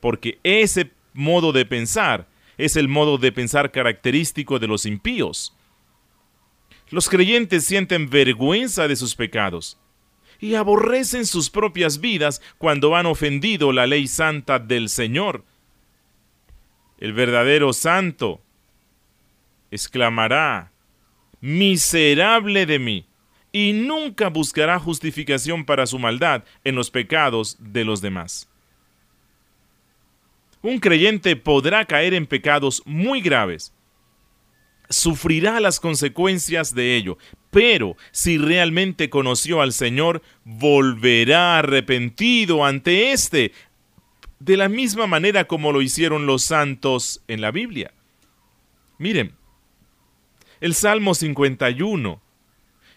porque 0.00 0.40
ese 0.42 0.90
modo 1.12 1.52
de 1.52 1.64
pensar 1.64 2.26
es 2.58 2.76
el 2.76 2.88
modo 2.88 3.18
de 3.18 3.30
pensar 3.30 3.70
característico 3.70 4.58
de 4.58 4.66
los 4.66 4.86
impíos. 4.86 5.53
Los 6.94 7.08
creyentes 7.08 7.64
sienten 7.64 8.08
vergüenza 8.08 8.86
de 8.86 8.94
sus 8.94 9.16
pecados 9.16 9.76
y 10.38 10.54
aborrecen 10.54 11.26
sus 11.26 11.50
propias 11.50 12.00
vidas 12.00 12.40
cuando 12.56 12.94
han 12.94 13.06
ofendido 13.06 13.72
la 13.72 13.88
ley 13.88 14.06
santa 14.06 14.60
del 14.60 14.88
Señor. 14.88 15.42
El 17.00 17.12
verdadero 17.12 17.72
santo 17.72 18.40
exclamará 19.72 20.70
miserable 21.40 22.64
de 22.64 22.78
mí, 22.78 23.06
y 23.50 23.72
nunca 23.72 24.28
buscará 24.28 24.78
justificación 24.78 25.64
para 25.64 25.88
su 25.88 25.98
maldad 25.98 26.44
en 26.62 26.76
los 26.76 26.92
pecados 26.92 27.56
de 27.58 27.84
los 27.84 28.02
demás. 28.02 28.48
Un 30.62 30.78
creyente 30.78 31.34
podrá 31.34 31.86
caer 31.86 32.14
en 32.14 32.28
pecados 32.28 32.84
muy 32.86 33.20
graves, 33.20 33.73
sufrirá 34.94 35.60
las 35.60 35.80
consecuencias 35.80 36.74
de 36.74 36.96
ello, 36.96 37.18
pero 37.50 37.96
si 38.12 38.38
realmente 38.38 39.10
conoció 39.10 39.60
al 39.60 39.72
Señor, 39.72 40.22
volverá 40.44 41.58
arrepentido 41.58 42.64
ante 42.64 43.12
éste, 43.12 43.52
de 44.38 44.56
la 44.56 44.68
misma 44.68 45.06
manera 45.06 45.44
como 45.44 45.72
lo 45.72 45.82
hicieron 45.82 46.26
los 46.26 46.42
santos 46.42 47.22
en 47.28 47.40
la 47.40 47.50
Biblia. 47.50 47.92
Miren, 48.98 49.32
el 50.60 50.74
Salmo 50.74 51.14
51 51.14 52.20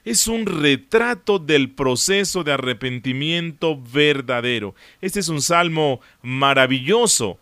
es 0.06 0.28
un 0.28 0.46
retrato 0.46 1.40
del 1.40 1.72
proceso 1.72 2.44
de 2.44 2.54
arrepentimiento 2.54 3.82
verdadero. 3.82 4.76
Este 5.02 5.20
es 5.20 5.30
un 5.30 5.42
salmo 5.42 6.00
maravilloso 6.22 7.40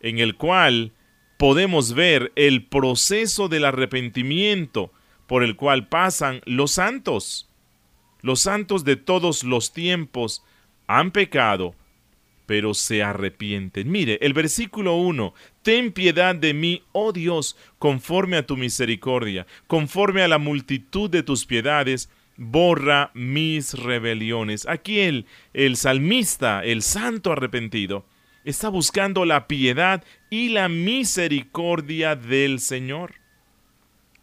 en 0.00 0.18
el 0.18 0.36
cual 0.36 0.92
podemos 1.36 1.94
ver 1.94 2.32
el 2.36 2.64
proceso 2.64 3.48
del 3.48 3.64
arrepentimiento 3.64 4.90
por 5.26 5.42
el 5.42 5.56
cual 5.56 5.88
pasan 5.88 6.40
los 6.44 6.72
santos. 6.72 7.48
Los 8.22 8.40
santos 8.40 8.84
de 8.84 8.96
todos 8.96 9.44
los 9.44 9.72
tiempos 9.72 10.44
han 10.86 11.10
pecado, 11.10 11.74
pero 12.46 12.74
se 12.74 13.02
arrepienten. 13.02 13.90
Mire, 13.90 14.18
el 14.22 14.32
versículo 14.32 14.96
1, 14.96 15.34
Ten 15.62 15.92
piedad 15.92 16.34
de 16.34 16.54
mí, 16.54 16.82
oh 16.92 17.12
Dios, 17.12 17.56
conforme 17.78 18.36
a 18.36 18.46
tu 18.46 18.56
misericordia, 18.56 19.46
conforme 19.66 20.22
a 20.22 20.28
la 20.28 20.38
multitud 20.38 21.10
de 21.10 21.24
tus 21.24 21.44
piedades, 21.44 22.08
borra 22.36 23.10
mis 23.14 23.74
rebeliones. 23.74 24.66
Aquí 24.68 25.00
el, 25.00 25.26
el 25.54 25.76
salmista, 25.76 26.64
el 26.64 26.82
santo 26.82 27.32
arrepentido, 27.32 28.04
Está 28.46 28.68
buscando 28.68 29.24
la 29.24 29.48
piedad 29.48 30.04
y 30.30 30.48
la 30.50 30.68
misericordia 30.68 32.16
del 32.16 32.60
Señor. 32.60 33.14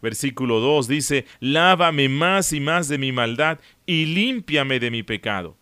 Versículo 0.02 0.60
2 0.60 0.88
dice, 0.88 1.24
lávame 1.40 2.08
más 2.08 2.52
y 2.52 2.60
más 2.60 2.88
de 2.88 2.98
mi 2.98 3.10
maldad 3.10 3.58
y 3.86 4.04
límpiame 4.06 4.78
de 4.78 4.90
mi 4.90 5.02
pecado. 5.02 5.56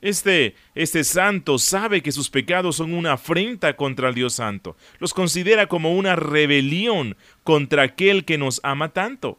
Este, 0.00 0.54
este 0.74 1.02
santo 1.02 1.58
sabe 1.58 2.02
que 2.02 2.12
sus 2.12 2.28
pecados 2.28 2.76
son 2.76 2.92
una 2.92 3.14
afrenta 3.14 3.74
contra 3.74 4.08
el 4.10 4.14
Dios 4.14 4.34
santo. 4.34 4.76
Los 4.98 5.14
considera 5.14 5.66
como 5.66 5.94
una 5.94 6.14
rebelión 6.14 7.16
contra 7.42 7.84
aquel 7.84 8.26
que 8.26 8.36
nos 8.36 8.60
ama 8.62 8.90
tanto. 8.92 9.38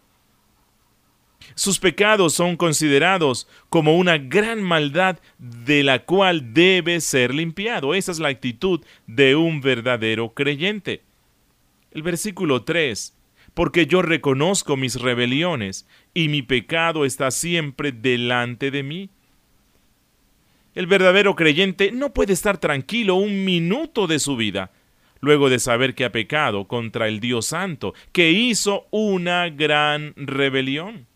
Sus 1.53 1.79
pecados 1.79 2.33
son 2.33 2.57
considerados 2.57 3.47
como 3.69 3.97
una 3.97 4.17
gran 4.17 4.63
maldad 4.63 5.19
de 5.37 5.83
la 5.83 6.05
cual 6.05 6.53
debe 6.53 6.99
ser 7.01 7.33
limpiado. 7.33 7.93
Esa 7.93 8.11
es 8.11 8.19
la 8.19 8.29
actitud 8.29 8.81
de 9.05 9.35
un 9.35 9.61
verdadero 9.61 10.33
creyente. 10.33 11.03
El 11.91 12.01
versículo 12.01 12.63
3 12.63 13.15
porque 13.55 13.87
yo 13.87 14.01
reconozco 14.03 14.75
mis 14.75 15.01
rebeliones 15.01 15.87
y 16.13 16.27
mi 16.27 16.43
pecado 16.43 17.05
está 17.05 17.31
siempre 17.31 17.91
delante 17.91 18.69
de 18.69 18.83
mí. 18.83 19.09
El 20.75 20.87
verdadero 20.87 21.35
creyente 21.35 21.91
no 21.91 22.13
puede 22.13 22.33
estar 22.33 22.57
tranquilo 22.57 23.15
un 23.15 23.45
minuto 23.45 24.07
de 24.07 24.19
su 24.19 24.35
vida, 24.35 24.71
luego 25.21 25.49
de 25.49 25.59
saber 25.59 25.95
que 25.95 26.03
ha 26.03 26.11
pecado 26.11 26.67
contra 26.67 27.07
el 27.07 27.21
Dios 27.21 27.47
Santo, 27.47 27.93
que 28.11 28.31
hizo 28.31 28.87
una 28.91 29.49
gran 29.49 30.13
rebelión. 30.17 31.07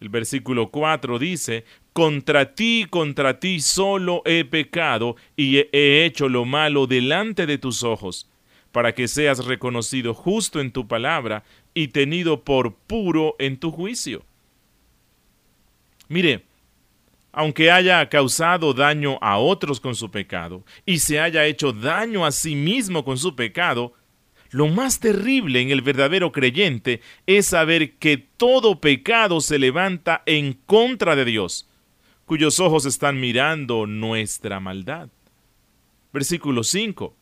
El 0.00 0.08
versículo 0.08 0.70
4 0.70 1.18
dice, 1.18 1.64
Contra 1.92 2.54
ti, 2.54 2.86
contra 2.88 3.38
ti 3.38 3.60
solo 3.60 4.22
he 4.24 4.44
pecado 4.44 5.16
y 5.36 5.58
he 5.58 6.04
hecho 6.04 6.28
lo 6.28 6.44
malo 6.44 6.86
delante 6.86 7.46
de 7.46 7.58
tus 7.58 7.82
ojos 7.82 8.28
para 8.72 8.94
que 8.94 9.08
seas 9.08 9.44
reconocido 9.44 10.14
justo 10.14 10.60
en 10.60 10.72
tu 10.72 10.86
palabra 10.86 11.44
y 11.74 11.88
tenido 11.88 12.42
por 12.44 12.74
puro 12.74 13.36
en 13.38 13.58
tu 13.58 13.70
juicio. 13.70 14.22
Mire, 16.08 16.44
aunque 17.32 17.70
haya 17.70 18.08
causado 18.08 18.72
daño 18.72 19.18
a 19.20 19.38
otros 19.38 19.80
con 19.80 19.94
su 19.94 20.10
pecado 20.10 20.64
y 20.86 20.98
se 20.98 21.20
haya 21.20 21.44
hecho 21.44 21.72
daño 21.72 22.24
a 22.24 22.32
sí 22.32 22.56
mismo 22.56 23.04
con 23.04 23.18
su 23.18 23.36
pecado, 23.36 23.92
lo 24.50 24.66
más 24.68 24.98
terrible 24.98 25.60
en 25.60 25.70
el 25.70 25.80
verdadero 25.80 26.32
creyente 26.32 27.00
es 27.26 27.46
saber 27.46 27.92
que 27.92 28.18
todo 28.18 28.80
pecado 28.80 29.40
se 29.40 29.58
levanta 29.58 30.22
en 30.26 30.54
contra 30.54 31.14
de 31.14 31.24
Dios, 31.24 31.68
cuyos 32.26 32.58
ojos 32.58 32.84
están 32.84 33.20
mirando 33.20 33.86
nuestra 33.86 34.58
maldad. 34.60 35.08
Versículo 36.12 36.64
5. 36.64 37.14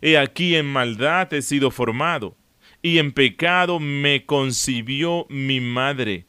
He 0.00 0.16
aquí 0.16 0.54
en 0.54 0.66
maldad 0.66 1.32
he 1.34 1.42
sido 1.42 1.70
formado, 1.70 2.36
y 2.80 2.98
en 2.98 3.12
pecado 3.12 3.78
me 3.78 4.24
concibió 4.24 5.26
mi 5.28 5.60
madre. 5.60 6.24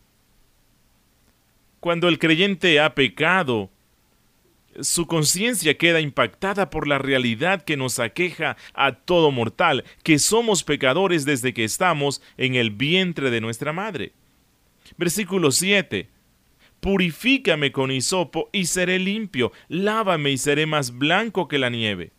Cuando 1.80 2.08
el 2.08 2.20
creyente 2.20 2.80
ha 2.80 2.96
pecado, 2.96 3.70
su 4.82 5.08
conciencia 5.08 5.78
queda 5.78 6.02
impactada 6.02 6.70
por 6.70 6.88
la 6.88 6.98
realidad 6.98 7.64
que 7.64 7.78
nos 7.78 8.00
aqueja 8.00 8.58
a 8.74 8.94
todo 8.94 9.32
mortal, 9.32 9.84
que 10.04 10.20
somos 10.20 10.64
pecadores 10.64 11.26
desde 11.26 11.54
que 11.54 11.64
estamos 11.64 12.22
en 12.38 12.56
el 12.56 12.72
vientre 12.72 13.30
de 13.30 13.42
nuestra 13.42 13.74
madre. 13.74 14.14
Versículo 14.98 15.52
7. 15.52 16.10
Purifícame 16.80 17.72
con 17.72 17.92
hisopo 17.92 18.50
y 18.52 18.66
seré 18.66 19.00
limpio, 19.00 19.52
lávame 19.70 20.32
y 20.32 20.38
seré 20.38 20.66
más 20.66 20.98
blanco 20.98 21.48
que 21.48 21.58
la 21.58 21.70
nieve. 21.70 22.12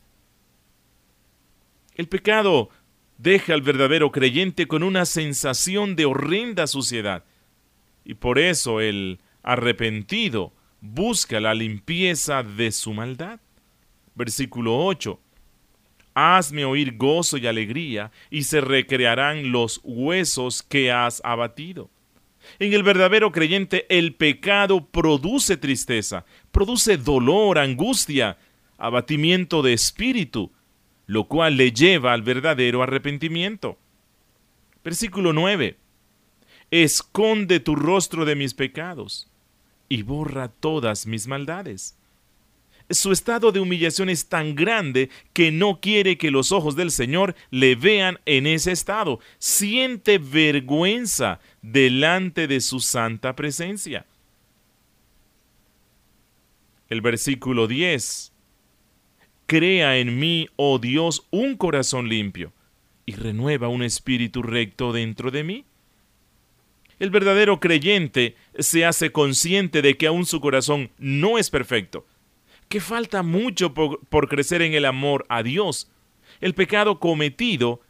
El 1.96 2.09
pecado 2.09 2.70
deja 3.18 3.55
al 3.55 3.62
verdadero 3.62 4.11
creyente 4.11 4.66
con 4.66 4.83
una 4.83 5.05
sensación 5.05 5.96
de 5.96 6.07
horrenda 6.07 6.66
suciedad. 6.66 7.24
Y 8.05 8.14
por 8.14 8.38
eso 8.38 8.81
el 8.81 9.20
arrepentido 9.42 10.52
busca 10.85 11.40
la 11.40 11.55
limpieza 11.55 12.42
de 12.42 12.70
su 12.70 12.92
maldad. 12.92 13.40
Versículo 14.14 14.85
8. 14.85 15.18
Hazme 16.12 16.64
oír 16.64 16.97
gozo 16.97 17.38
y 17.38 17.47
alegría, 17.47 18.12
y 18.31 18.44
se 18.44 18.61
recrearán 18.61 19.51
los 19.51 19.81
huesos 19.83 20.62
que 20.62 20.92
has 20.92 21.23
abatido. 21.25 21.90
En 22.59 22.75
el 22.75 22.83
verdadero 22.83 23.33
creyente 23.33 23.87
el 23.88 24.14
pecado 24.14 24.87
produce 24.87 25.57
tristeza, 25.57 26.27
produce 26.53 26.99
dolor, 26.99 27.59
angustia, 27.59 28.37
abatimiento 28.77 29.62
de 29.62 29.73
espíritu, 29.73 30.53
lo 31.07 31.25
cual 31.25 31.57
le 31.57 31.73
lleva 31.73 32.12
al 32.12 32.23
verdadero 32.23 32.83
arrepentimiento. 32.83 33.79
Versículo 34.85 35.33
9. 35.33 35.79
Esconde 36.70 37.59
tu 37.61 37.75
rostro 37.75 38.27
de 38.27 38.37
mis 38.37 38.53
pecados 38.53 39.31
y 39.88 40.03
borra 40.03 40.49
todas 40.49 41.07
mis 41.07 41.27
maldades. 41.27 41.97
Su 42.90 43.12
estado 43.12 43.51
de 43.51 43.61
humillación 43.61 44.11
es 44.11 44.29
tan 44.29 44.55
grande 44.55 45.09
que 45.33 45.51
no 45.51 45.81
quiere 45.81 46.18
que 46.18 46.31
los 46.31 46.53
ojos 46.53 46.77
del 46.77 46.90
Señor 46.90 47.35
le 47.51 47.77
vean 47.77 48.20
en 48.27 48.47
ese 48.47 48.73
estado. 48.73 49.20
Siente 49.38 50.18
vergüenza 50.18 51.40
delante 51.62 52.47
de 52.47 52.61
su 52.61 52.81
santa 52.81 53.35
presencia. 53.35 54.05
El 56.90 57.01
versículo 57.01 57.66
10 57.66 58.35
Crea 59.47 59.99
en 59.99 60.18
mí, 60.18 60.49
oh 60.57 60.79
Dios, 60.79 61.27
un 61.31 61.57
corazón 61.57 62.09
limpio, 62.09 62.53
y 63.05 63.12
renueva 63.12 63.68
un 63.68 63.83
espíritu 63.83 64.42
recto 64.42 64.92
dentro 64.92 65.31
de 65.31 65.44
mí. 65.44 65.64
El 67.05 67.11
verdadero 67.11 67.61
creyente 67.61 68.35
se 68.59 68.87
hace 68.87 69.12
consciente 69.12 69.83
de 69.83 69.99
que 69.99 70.07
aún 70.07 70.25
su 70.25 70.40
corazón 70.40 70.90
no 70.97 71.37
es 71.37 71.51
perfecto, 71.51 72.07
que 72.71 72.81
falta 72.81 73.23
mucho 73.23 73.75
por, 73.75 74.29
crecer 74.31 74.62
en 74.62 74.73
el 74.73 74.87
amor 74.87 75.27
a 75.29 75.43
Dios. 75.43 75.93
El 76.40 76.55
pecado 76.55 77.01
cometido 77.01 77.83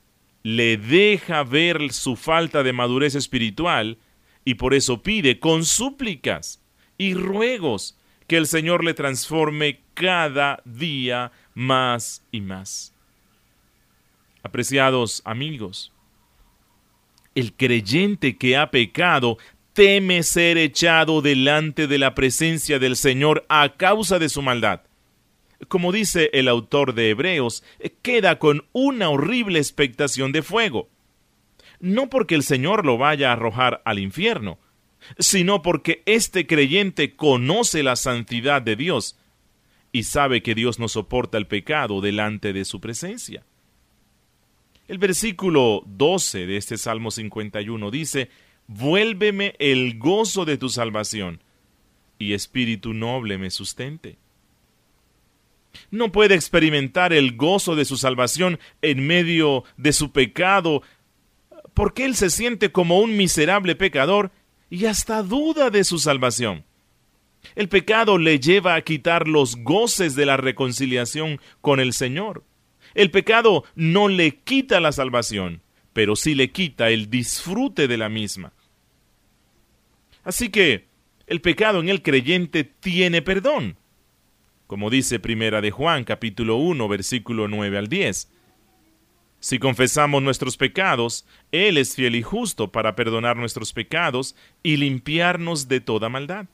le 0.42 0.78
deja 0.78 1.44
ver 1.44 1.92
su 1.92 2.16
falta 2.16 2.64
de 2.64 2.72
madurez 2.72 3.14
espiritual 3.14 3.98
y 4.44 4.54
por 4.54 4.74
eso 4.74 5.00
pide 5.00 5.38
con 5.38 5.64
súplicas 5.64 6.60
y 6.98 7.14
ruegos 7.14 7.96
que 8.26 8.36
el 8.36 8.48
Señor 8.48 8.82
le 8.82 8.94
transforme 8.94 9.78
cada 9.94 10.60
día 10.64 11.30
más 11.54 12.24
y 12.32 12.40
más. 12.40 12.92
Apreciados 14.42 15.22
amigos, 15.24 15.93
el 17.34 17.54
creyente 17.54 18.36
que 18.36 18.56
ha 18.56 18.70
pecado 18.70 19.38
teme 19.72 20.22
ser 20.22 20.56
echado 20.56 21.20
delante 21.20 21.86
de 21.86 21.98
la 21.98 22.14
presencia 22.14 22.78
del 22.78 22.96
Señor 22.96 23.44
a 23.48 23.74
causa 23.76 24.18
de 24.18 24.28
su 24.28 24.40
maldad. 24.40 24.82
Como 25.68 25.92
dice 25.92 26.30
el 26.32 26.48
autor 26.48 26.94
de 26.94 27.10
Hebreos, 27.10 27.64
queda 28.02 28.38
con 28.38 28.66
una 28.72 29.10
horrible 29.10 29.58
expectación 29.58 30.32
de 30.32 30.42
fuego. 30.42 30.88
No 31.80 32.08
porque 32.08 32.34
el 32.34 32.42
Señor 32.42 32.86
lo 32.86 32.98
vaya 32.98 33.30
a 33.30 33.32
arrojar 33.32 33.82
al 33.84 33.98
infierno, 33.98 34.58
sino 35.18 35.62
porque 35.62 36.02
este 36.06 36.46
creyente 36.46 37.14
conoce 37.16 37.82
la 37.82 37.96
santidad 37.96 38.62
de 38.62 38.76
Dios 38.76 39.18
y 39.92 40.04
sabe 40.04 40.42
que 40.42 40.54
Dios 40.54 40.78
no 40.78 40.88
soporta 40.88 41.38
el 41.38 41.46
pecado 41.46 42.00
delante 42.00 42.52
de 42.52 42.64
su 42.64 42.80
presencia. 42.80 43.44
El 44.86 44.98
versículo 44.98 45.82
12 45.86 46.46
de 46.46 46.56
este 46.58 46.76
Salmo 46.76 47.10
51 47.10 47.90
dice, 47.90 48.28
Vuélveme 48.66 49.54
el 49.58 49.98
gozo 49.98 50.44
de 50.44 50.58
tu 50.58 50.68
salvación, 50.68 51.42
y 52.18 52.34
espíritu 52.34 52.92
noble 52.92 53.38
me 53.38 53.50
sustente. 53.50 54.18
No 55.90 56.12
puede 56.12 56.34
experimentar 56.34 57.12
el 57.12 57.36
gozo 57.36 57.76
de 57.76 57.84
su 57.84 57.96
salvación 57.96 58.58
en 58.82 59.06
medio 59.06 59.64
de 59.76 59.92
su 59.92 60.12
pecado, 60.12 60.82
porque 61.72 62.04
él 62.04 62.14
se 62.14 62.30
siente 62.30 62.70
como 62.70 63.00
un 63.00 63.16
miserable 63.16 63.74
pecador 63.74 64.30
y 64.70 64.86
hasta 64.86 65.22
duda 65.22 65.70
de 65.70 65.84
su 65.84 65.98
salvación. 65.98 66.64
El 67.54 67.68
pecado 67.68 68.18
le 68.18 68.38
lleva 68.38 68.74
a 68.74 68.82
quitar 68.82 69.28
los 69.28 69.56
goces 69.56 70.14
de 70.14 70.26
la 70.26 70.36
reconciliación 70.36 71.40
con 71.60 71.80
el 71.80 71.92
Señor. 71.92 72.44
El 72.94 73.10
pecado 73.10 73.64
no 73.74 74.08
le 74.08 74.36
quita 74.36 74.80
la 74.80 74.92
salvación, 74.92 75.62
pero 75.92 76.16
sí 76.16 76.34
le 76.34 76.50
quita 76.50 76.90
el 76.90 77.10
disfrute 77.10 77.88
de 77.88 77.96
la 77.96 78.08
misma. 78.08 78.52
Así 80.22 80.48
que 80.48 80.86
el 81.26 81.40
pecado 81.40 81.80
en 81.80 81.88
el 81.88 82.02
creyente 82.02 82.64
tiene 82.64 83.22
perdón. 83.22 83.76
Como 84.66 84.90
dice 84.90 85.18
Primera 85.18 85.60
de 85.60 85.70
Juan 85.70 86.04
capítulo 86.04 86.56
1 86.56 86.88
versículo 86.88 87.48
9 87.48 87.78
al 87.78 87.88
10. 87.88 88.30
Si 89.40 89.58
confesamos 89.58 90.22
nuestros 90.22 90.56
pecados, 90.56 91.26
Él 91.52 91.76
es 91.76 91.94
fiel 91.94 92.14
y 92.16 92.22
justo 92.22 92.72
para 92.72 92.96
perdonar 92.96 93.36
nuestros 93.36 93.74
pecados 93.74 94.34
y 94.62 94.78
limpiarnos 94.78 95.68
de 95.68 95.80
toda 95.80 96.08
maldad. 96.08 96.46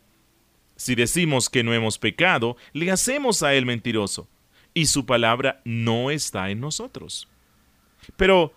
Si 0.74 0.96
decimos 0.96 1.48
que 1.48 1.62
no 1.62 1.72
hemos 1.72 1.98
pecado, 1.98 2.56
le 2.72 2.90
hacemos 2.90 3.44
a 3.44 3.54
Él 3.54 3.64
mentiroso, 3.64 4.28
y 4.74 4.86
su 4.86 5.06
palabra 5.06 5.60
no 5.64 6.10
está 6.10 6.50
en 6.50 6.60
nosotros. 6.60 7.28
Pero, 8.16 8.52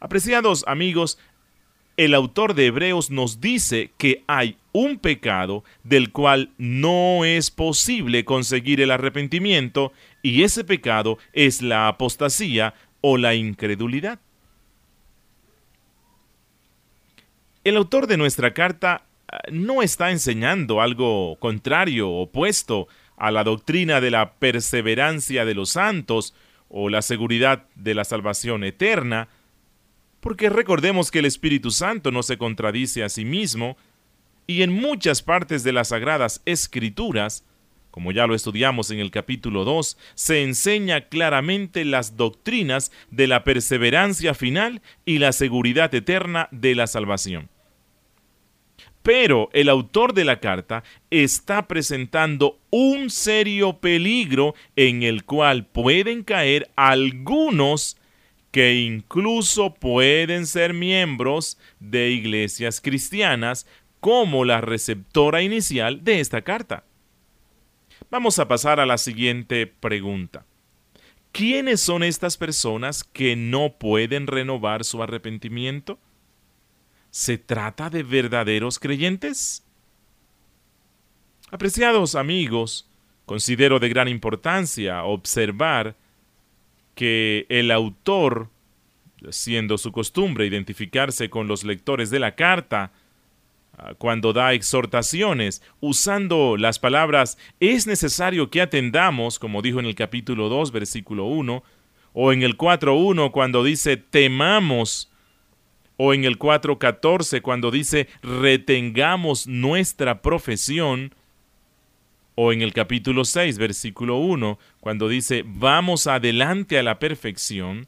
apreciados 0.00 0.64
amigos, 0.66 1.18
el 1.96 2.14
autor 2.14 2.54
de 2.54 2.66
Hebreos 2.66 3.10
nos 3.10 3.40
dice 3.40 3.92
que 3.98 4.24
hay 4.26 4.56
un 4.72 4.98
pecado 4.98 5.64
del 5.84 6.12
cual 6.12 6.50
no 6.56 7.24
es 7.24 7.50
posible 7.50 8.24
conseguir 8.24 8.80
el 8.80 8.90
arrepentimiento, 8.90 9.92
y 10.22 10.42
ese 10.42 10.64
pecado 10.64 11.18
es 11.32 11.60
la 11.60 11.88
apostasía 11.88 12.74
o 13.00 13.16
la 13.18 13.34
incredulidad. 13.34 14.18
El 17.64 17.76
autor 17.76 18.06
de 18.06 18.16
nuestra 18.16 18.54
carta 18.54 19.04
no 19.52 19.82
está 19.82 20.10
enseñando 20.10 20.80
algo 20.80 21.36
contrario, 21.38 22.10
opuesto 22.10 22.88
a 23.20 23.30
la 23.30 23.44
doctrina 23.44 24.00
de 24.00 24.10
la 24.10 24.32
perseverancia 24.32 25.44
de 25.44 25.54
los 25.54 25.70
santos 25.70 26.34
o 26.70 26.88
la 26.88 27.02
seguridad 27.02 27.66
de 27.74 27.94
la 27.94 28.04
salvación 28.04 28.64
eterna, 28.64 29.28
porque 30.20 30.48
recordemos 30.48 31.10
que 31.10 31.18
el 31.18 31.26
Espíritu 31.26 31.70
Santo 31.70 32.10
no 32.10 32.22
se 32.22 32.38
contradice 32.38 33.04
a 33.04 33.10
sí 33.10 33.24
mismo, 33.24 33.76
y 34.46 34.62
en 34.62 34.72
muchas 34.72 35.22
partes 35.22 35.62
de 35.62 35.72
las 35.72 35.88
sagradas 35.88 36.40
escrituras, 36.46 37.44
como 37.90 38.10
ya 38.10 38.26
lo 38.26 38.34
estudiamos 38.34 38.90
en 38.90 39.00
el 39.00 39.10
capítulo 39.10 39.64
2, 39.64 39.98
se 40.14 40.42
enseña 40.42 41.02
claramente 41.08 41.84
las 41.84 42.16
doctrinas 42.16 42.90
de 43.10 43.26
la 43.26 43.44
perseverancia 43.44 44.32
final 44.32 44.80
y 45.04 45.18
la 45.18 45.32
seguridad 45.32 45.94
eterna 45.94 46.48
de 46.52 46.74
la 46.74 46.86
salvación. 46.86 47.50
Pero 49.02 49.48
el 49.52 49.68
autor 49.68 50.12
de 50.12 50.24
la 50.24 50.40
carta 50.40 50.84
está 51.10 51.66
presentando 51.66 52.58
un 52.70 53.08
serio 53.10 53.78
peligro 53.78 54.54
en 54.76 55.02
el 55.02 55.24
cual 55.24 55.66
pueden 55.66 56.22
caer 56.22 56.70
algunos 56.76 57.96
que 58.50 58.74
incluso 58.74 59.74
pueden 59.74 60.46
ser 60.46 60.74
miembros 60.74 61.58
de 61.78 62.10
iglesias 62.10 62.80
cristianas 62.80 63.66
como 64.00 64.44
la 64.44 64.60
receptora 64.60 65.42
inicial 65.42 66.04
de 66.04 66.20
esta 66.20 66.42
carta. 66.42 66.84
Vamos 68.10 68.38
a 68.38 68.48
pasar 68.48 68.80
a 68.80 68.86
la 68.86 68.98
siguiente 68.98 69.66
pregunta. 69.66 70.44
¿Quiénes 71.32 71.80
son 71.80 72.02
estas 72.02 72.36
personas 72.36 73.04
que 73.04 73.36
no 73.36 73.74
pueden 73.78 74.26
renovar 74.26 74.84
su 74.84 75.02
arrepentimiento? 75.02 75.98
¿Se 77.10 77.38
trata 77.38 77.90
de 77.90 78.02
verdaderos 78.04 78.78
creyentes? 78.78 79.64
Apreciados 81.50 82.14
amigos, 82.14 82.88
considero 83.26 83.80
de 83.80 83.88
gran 83.88 84.06
importancia 84.06 85.02
observar 85.02 85.96
que 86.94 87.46
el 87.48 87.72
autor, 87.72 88.48
siendo 89.30 89.76
su 89.76 89.90
costumbre 89.90 90.46
identificarse 90.46 91.28
con 91.30 91.48
los 91.48 91.64
lectores 91.64 92.10
de 92.10 92.20
la 92.20 92.36
carta, 92.36 92.92
ah, 93.76 93.94
cuando 93.98 94.32
da 94.32 94.52
exhortaciones, 94.52 95.62
usando 95.80 96.56
las 96.56 96.78
palabras 96.78 97.38
es 97.58 97.88
necesario 97.88 98.50
que 98.50 98.62
atendamos, 98.62 99.40
como 99.40 99.62
dijo 99.62 99.80
en 99.80 99.86
el 99.86 99.96
capítulo 99.96 100.48
2, 100.48 100.70
versículo 100.70 101.24
1, 101.24 101.64
o 102.12 102.32
en 102.32 102.42
el 102.42 102.56
4.1 102.56 103.32
cuando 103.32 103.64
dice 103.64 103.96
temamos 103.96 105.09
o 106.02 106.14
en 106.14 106.24
el 106.24 106.38
4.14 106.38 107.42
cuando 107.42 107.70
dice 107.70 108.08
retengamos 108.22 109.46
nuestra 109.46 110.22
profesión, 110.22 111.14
o 112.36 112.54
en 112.54 112.62
el 112.62 112.72
capítulo 112.72 113.26
6, 113.26 113.58
versículo 113.58 114.16
1, 114.16 114.58
cuando 114.80 115.08
dice 115.10 115.44
vamos 115.44 116.06
adelante 116.06 116.78
a 116.78 116.82
la 116.82 116.98
perfección, 116.98 117.86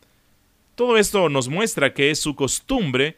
todo 0.75 0.99
esto 0.99 1.31
nos 1.31 1.49
muestra 1.49 1.95
que 1.95 2.11
es 2.11 2.21
su 2.21 2.37
costumbre 2.37 3.17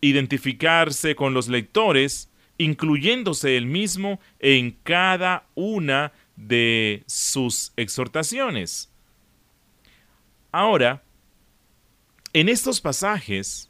identificarse 0.00 1.16
con 1.16 1.34
los 1.34 1.48
lectores, 1.48 2.30
incluyéndose 2.56 3.56
él 3.56 3.66
mismo 3.66 4.20
en 4.38 4.76
cada 4.84 5.44
una 5.56 6.12
de 6.36 7.02
sus 7.06 7.72
exhortaciones. 7.76 8.92
Ahora, 10.52 11.02
en 12.32 12.48
estos 12.48 12.80
pasajes, 12.80 13.69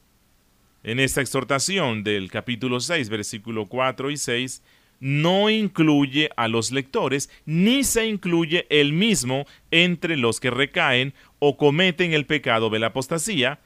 en 0.83 1.01
esta 1.01 1.21
exhortación 1.21 2.05
del 2.05 2.31
capítulo 2.31 2.81
6, 2.81 3.09
versículo 3.09 3.67
4 3.67 4.11
y 4.11 4.17
6, 4.17 4.63
no 5.01 5.49
incluye 5.51 6.31
a 6.37 6.47
los 6.49 6.73
lectores, 6.73 7.31
ni 7.47 7.85
se 7.85 8.07
incluye 8.07 8.67
el 8.69 8.93
mismo 8.93 9.47
entre 9.71 10.17
los 10.17 10.41
que 10.41 10.51
recaen 10.51 11.15
o 11.39 11.57
cometen 11.57 12.13
el 12.13 12.27
pecado 12.27 12.71
de 12.71 12.79
la 12.79 12.89
apostasía, 12.89 13.59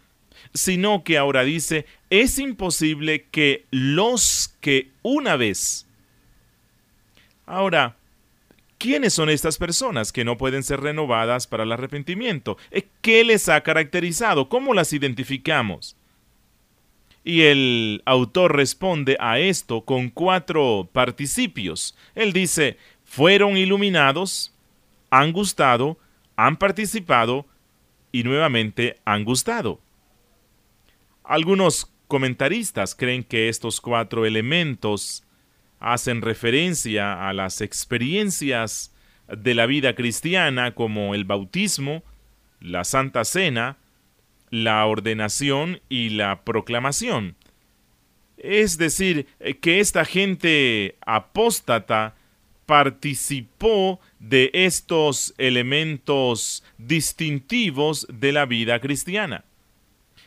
sino 0.53 1.03
que 1.05 1.19
ahora 1.19 1.45
dice, 1.45 1.87
es 2.11 2.39
imposible 2.39 3.27
que 3.31 3.67
los 3.71 4.57
que 4.61 4.91
una 5.03 5.37
vez... 5.37 5.87
Ahora, 7.47 7.97
¿quiénes 8.79 9.13
son 9.13 9.29
estas 9.29 9.59
personas 9.59 10.13
que 10.13 10.25
no 10.25 10.39
pueden 10.39 10.63
ser 10.63 10.81
renovadas 10.81 11.47
para 11.47 11.65
el 11.65 11.73
arrepentimiento? 11.73 12.57
¿Qué 13.03 13.23
les 13.23 13.49
ha 13.49 13.61
caracterizado? 13.63 14.49
¿Cómo 14.49 14.73
las 14.73 14.93
identificamos? 14.93 15.97
Y 17.25 17.43
el 17.43 18.03
autor 18.05 18.55
responde 18.55 19.17
a 19.19 19.39
esto 19.39 19.81
con 19.81 20.11
cuatro 20.11 20.89
participios. 20.93 21.97
Él 22.15 22.35
dice, 22.35 22.77
fueron 23.05 23.57
iluminados, 23.57 24.55
han 25.11 25.33
gustado, 25.33 25.99
han 26.37 26.59
participado 26.59 27.47
y 28.13 28.25
nuevamente 28.25 28.99
han 29.07 29.25
gustado. 29.25 29.81
Algunos 31.25 31.91
comentaristas 32.07 32.95
creen 32.95 33.25
que 33.25 33.49
estos 33.49 33.81
cuatro 33.81 34.27
elementos 34.27 35.25
hacen 35.81 36.21
referencia 36.21 37.29
a 37.29 37.33
las 37.33 37.61
experiencias 37.63 38.95
de 39.29 39.55
la 39.55 39.67
vida 39.67 39.95
cristiana 39.95 40.75
como 40.75 41.15
el 41.15 41.25
bautismo, 41.25 42.03
la 42.61 42.85
Santa 42.85 43.25
Cena, 43.25 43.79
la 44.55 44.87
ordenación 44.87 45.81
y 45.89 46.11
la 46.11 46.45
proclamación. 46.45 47.35
Es 48.37 48.79
decir, 48.79 49.27
eh, 49.41 49.55
que 49.55 49.81
esta 49.81 50.05
gente 50.05 50.97
apóstata 51.05 52.15
participó 52.65 53.99
de 54.21 54.53
estos 54.55 55.35
elementos 55.39 56.63
distintivos 56.79 58.07
de 58.09 58.31
la 58.31 58.47
vida 58.47 58.79
cristiana. 58.79 59.45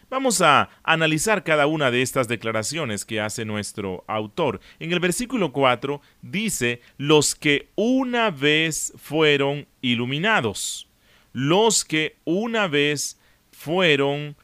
Vamos 0.09 0.41
a 0.41 0.69
analizar 0.83 1.45
cada 1.45 1.65
una 1.67 1.89
de 1.89 2.01
estas 2.01 2.27
declaraciones 2.27 3.05
que 3.05 3.21
hace 3.21 3.45
nuestro 3.45 4.03
autor. 4.07 4.59
En 4.79 4.91
el 4.91 4.99
versículo 4.99 5.53
4 5.53 6.01
dice, 6.21 6.81
los 6.97 7.33
que 7.33 7.69
una 7.75 8.29
vez 8.29 8.91
fueron 8.97 9.67
iluminados, 9.81 10.89
los 11.31 11.85
que 11.85 12.17
una 12.25 12.67
vez 12.67 13.17
fueron 13.57 14.35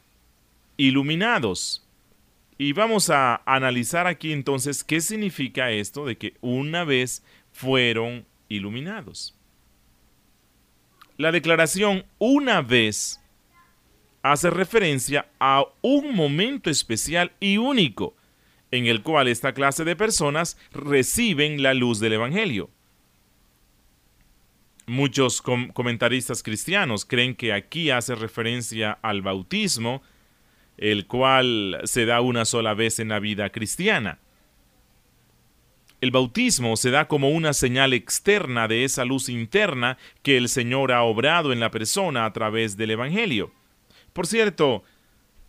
iluminados. 0.75 1.87
Y 2.57 2.73
vamos 2.73 3.11
a 3.11 3.41
analizar 3.45 4.07
aquí 4.07 4.33
entonces 4.33 4.83
qué 4.83 5.01
significa 5.01 5.69
esto 5.69 6.05
de 6.05 6.17
que 6.17 6.33
una 6.41 6.83
vez 6.83 7.23
fueron 7.51 8.25
iluminados. 8.49 9.37
La 11.17 11.31
declaración 11.31 12.05
una 12.17 12.63
vez 12.63 13.21
hace 14.23 14.49
referencia 14.49 15.27
a 15.39 15.63
un 15.81 16.15
momento 16.15 16.71
especial 16.71 17.33
y 17.39 17.57
único 17.57 18.15
en 18.71 18.87
el 18.87 19.03
cual 19.03 19.27
esta 19.27 19.53
clase 19.53 19.83
de 19.83 19.95
personas 19.95 20.57
reciben 20.71 21.61
la 21.61 21.75
luz 21.75 21.99
del 21.99 22.13
Evangelio. 22.13 22.71
Muchos 24.85 25.41
comentaristas 25.41 26.43
cristianos 26.43 27.05
creen 27.05 27.35
que 27.35 27.53
aquí 27.53 27.89
hace 27.89 28.15
referencia 28.15 28.91
al 29.01 29.21
bautismo, 29.21 30.01
el 30.77 31.07
cual 31.07 31.79
se 31.85 32.05
da 32.05 32.19
una 32.19 32.43
sola 32.43 32.73
vez 32.73 32.99
en 32.99 33.09
la 33.09 33.19
vida 33.19 33.49
cristiana. 33.49 34.19
El 36.01 36.11
bautismo 36.11 36.75
se 36.75 36.91
da 36.91 37.07
como 37.07 37.29
una 37.29 37.53
señal 37.53 37.93
externa 37.93 38.67
de 38.67 38.83
esa 38.83 39.05
luz 39.05 39.29
interna 39.29 39.97
que 40.21 40.35
el 40.35 40.49
Señor 40.49 40.91
ha 40.91 41.03
obrado 41.03 41.53
en 41.53 41.61
la 41.61 41.71
persona 41.71 42.25
a 42.25 42.33
través 42.33 42.75
del 42.75 42.91
Evangelio. 42.91 43.53
Por 44.11 44.27
cierto, 44.27 44.83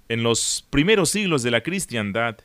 en 0.08 0.22
los 0.22 0.64
primeros 0.70 1.10
siglos 1.10 1.42
de 1.42 1.50
la 1.50 1.62
cristiandad, 1.62 2.36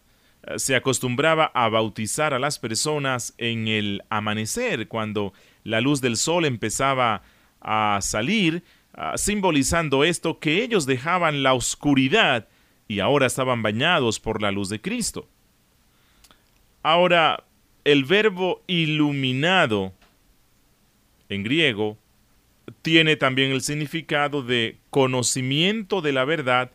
eh, 0.42 0.58
se 0.58 0.76
acostumbraba 0.76 1.52
a 1.54 1.70
bautizar 1.70 2.34
a 2.34 2.40
las 2.40 2.58
personas 2.58 3.36
en 3.38 3.68
el 3.68 4.02
amanecer, 4.10 4.88
cuando 4.88 5.34
la 5.64 5.82
luz 5.82 6.02
del 6.02 6.18
sol 6.18 6.46
empezaba 6.46 7.22
a 7.62 8.00
salir, 8.02 8.64
ah, 8.94 9.18
simbolizando 9.18 10.04
esto 10.04 10.40
que 10.40 10.64
ellos 10.64 10.86
dejaban 10.86 11.44
la 11.44 11.54
oscuridad 11.54 12.48
y 12.88 13.00
ahora 13.00 13.28
estaban 13.28 13.62
bañados 13.62 14.20
por 14.20 14.42
la 14.42 14.52
luz 14.52 14.70
de 14.70 14.82
Cristo. 14.82 15.28
Ahora, 16.82 17.44
el 17.84 18.06
verbo 18.06 18.64
iluminado 18.68 19.94
en 21.28 21.44
griego 21.44 21.98
tiene 22.82 23.16
también 23.16 23.52
el 23.52 23.62
significado 23.62 24.44
de 24.44 24.78
conocimiento 24.90 26.02
de 26.02 26.14
la 26.14 26.26
verdad 26.26 26.72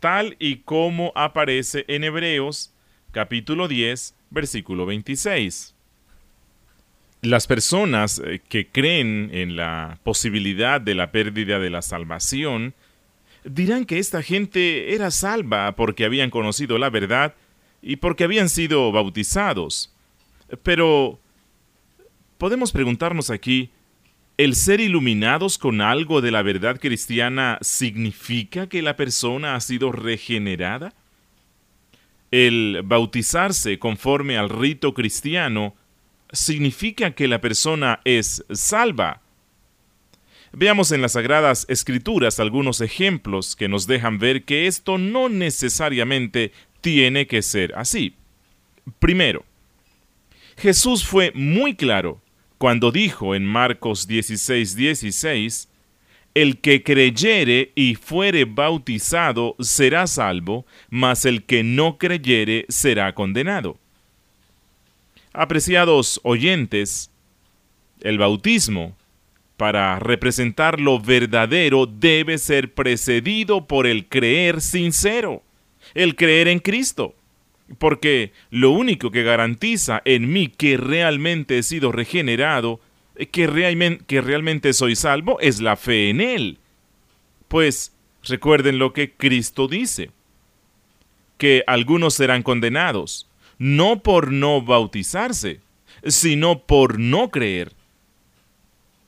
tal 0.00 0.36
y 0.38 0.56
como 0.58 1.12
aparece 1.14 1.84
en 1.88 2.04
Hebreos 2.04 2.72
capítulo 3.12 3.68
10 3.68 4.14
versículo 4.30 4.86
26. 4.86 5.75
Las 7.22 7.46
personas 7.46 8.20
eh, 8.24 8.40
que 8.48 8.68
creen 8.68 9.30
en 9.32 9.56
la 9.56 9.98
posibilidad 10.02 10.80
de 10.80 10.94
la 10.94 11.10
pérdida 11.10 11.58
de 11.58 11.70
la 11.70 11.82
salvación 11.82 12.74
dirán 13.44 13.84
que 13.84 13.98
esta 13.98 14.22
gente 14.22 14.94
era 14.94 15.10
salva 15.10 15.74
porque 15.76 16.04
habían 16.04 16.30
conocido 16.30 16.78
la 16.78 16.90
verdad 16.90 17.34
y 17.80 17.96
porque 17.96 18.24
habían 18.24 18.48
sido 18.48 18.92
bautizados. 18.92 19.94
Pero 20.62 21.20
podemos 22.38 22.72
preguntarnos 22.72 23.30
aquí, 23.30 23.70
¿el 24.36 24.54
ser 24.54 24.80
iluminados 24.80 25.58
con 25.58 25.80
algo 25.80 26.20
de 26.20 26.30
la 26.30 26.42
verdad 26.42 26.78
cristiana 26.78 27.58
significa 27.62 28.68
que 28.68 28.82
la 28.82 28.96
persona 28.96 29.54
ha 29.54 29.60
sido 29.60 29.92
regenerada? 29.92 30.92
El 32.30 32.82
bautizarse 32.84 33.78
conforme 33.78 34.36
al 34.36 34.50
rito 34.50 34.92
cristiano 34.92 35.74
significa 36.32 37.12
que 37.12 37.28
la 37.28 37.40
persona 37.40 38.00
es 38.04 38.44
salva. 38.50 39.22
Veamos 40.52 40.92
en 40.92 41.02
las 41.02 41.12
Sagradas 41.12 41.66
Escrituras 41.68 42.40
algunos 42.40 42.80
ejemplos 42.80 43.56
que 43.56 43.68
nos 43.68 43.86
dejan 43.86 44.18
ver 44.18 44.44
que 44.44 44.66
esto 44.66 44.96
no 44.98 45.28
necesariamente 45.28 46.52
tiene 46.80 47.26
que 47.26 47.42
ser 47.42 47.74
así. 47.76 48.14
Primero, 48.98 49.44
Jesús 50.56 51.04
fue 51.04 51.32
muy 51.34 51.74
claro 51.74 52.20
cuando 52.58 52.90
dijo 52.90 53.34
en 53.34 53.44
Marcos 53.44 54.08
16:16, 54.08 54.74
16, 54.74 55.68
el 56.34 56.58
que 56.58 56.82
creyere 56.82 57.72
y 57.74 57.94
fuere 57.94 58.44
bautizado 58.44 59.56
será 59.58 60.06
salvo, 60.06 60.66
mas 60.90 61.24
el 61.24 61.44
que 61.44 61.62
no 61.62 61.98
creyere 61.98 62.66
será 62.68 63.14
condenado. 63.14 63.78
Apreciados 65.38 66.18
oyentes, 66.22 67.10
el 68.00 68.16
bautismo, 68.16 68.96
para 69.58 69.98
representar 69.98 70.80
lo 70.80 70.98
verdadero, 70.98 71.84
debe 71.84 72.38
ser 72.38 72.72
precedido 72.72 73.66
por 73.66 73.86
el 73.86 74.06
creer 74.06 74.62
sincero, 74.62 75.42
el 75.92 76.16
creer 76.16 76.48
en 76.48 76.58
Cristo. 76.58 77.14
Porque 77.78 78.32
lo 78.48 78.70
único 78.70 79.10
que 79.10 79.24
garantiza 79.24 80.00
en 80.06 80.32
mí 80.32 80.48
que 80.48 80.78
realmente 80.78 81.58
he 81.58 81.62
sido 81.62 81.92
regenerado, 81.92 82.80
que, 83.30 83.46
realmente, 83.46 84.72
soy 84.72 84.96
salvo, 84.96 85.38
es 85.40 85.60
la 85.60 85.76
fe 85.76 86.08
en 86.08 86.22
Él. 86.22 86.58
Pues 87.48 87.94
recuerden 88.22 88.78
lo 88.78 88.94
que 88.94 89.12
Cristo 89.12 89.68
dice, 89.68 90.10
que 91.36 91.62
algunos 91.66 92.14
serán 92.14 92.42
condenados, 92.42 93.28
no 93.58 94.02
por 94.02 94.32
no 94.32 94.62
bautizarse, 94.62 95.60
sino 96.06 96.60
por 96.60 96.98
no 96.98 97.30
creer. 97.30 97.72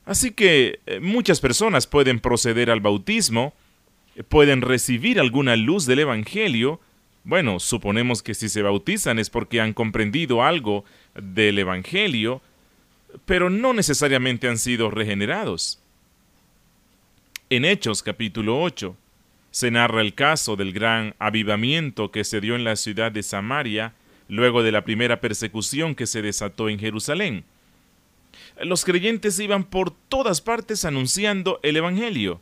Así 0.05 0.31
que 0.31 0.79
eh, 0.85 0.99
muchas 0.99 1.39
personas 1.39 1.85
pueden 1.85 2.19
proceder 2.19 2.71
al 2.71 2.79
bautismo, 2.79 3.53
pueden 4.27 4.61
recibir 4.61 5.19
alguna 5.19 5.55
luz 5.55 5.85
del 5.85 5.99
Evangelio, 5.99 6.79
bueno, 7.23 7.59
suponemos 7.59 8.23
que 8.23 8.33
si 8.33 8.49
se 8.49 8.61
bautizan 8.61 9.19
es 9.19 9.29
porque 9.29 9.61
han 9.61 9.73
comprendido 9.73 10.43
algo 10.43 10.85
del 11.13 11.59
Evangelio, 11.59 12.41
pero 13.25 13.49
no 13.49 13.73
necesariamente 13.73 14.47
han 14.47 14.57
sido 14.57 14.89
regenerados. 14.89 15.79
En 17.49 17.65
Hechos 17.65 18.03
capítulo 18.03 18.61
8 18.61 18.95
se 19.51 19.71
narra 19.71 20.01
el 20.01 20.13
caso 20.13 20.55
del 20.55 20.71
gran 20.71 21.15
avivamiento 21.19 22.11
que 22.11 22.23
se 22.23 22.41
dio 22.41 22.55
en 22.55 22.63
la 22.63 22.75
ciudad 22.75 23.11
de 23.11 23.23
Samaria 23.23 23.93
luego 24.29 24.63
de 24.63 24.71
la 24.71 24.85
primera 24.85 25.19
persecución 25.19 25.95
que 25.95 26.07
se 26.07 26.21
desató 26.21 26.69
en 26.69 26.79
Jerusalén. 26.79 27.43
Los 28.61 28.85
creyentes 28.85 29.39
iban 29.39 29.65
por 29.65 29.91
todas 29.91 30.39
partes 30.39 30.85
anunciando 30.85 31.59
el 31.63 31.75
Evangelio. 31.75 32.39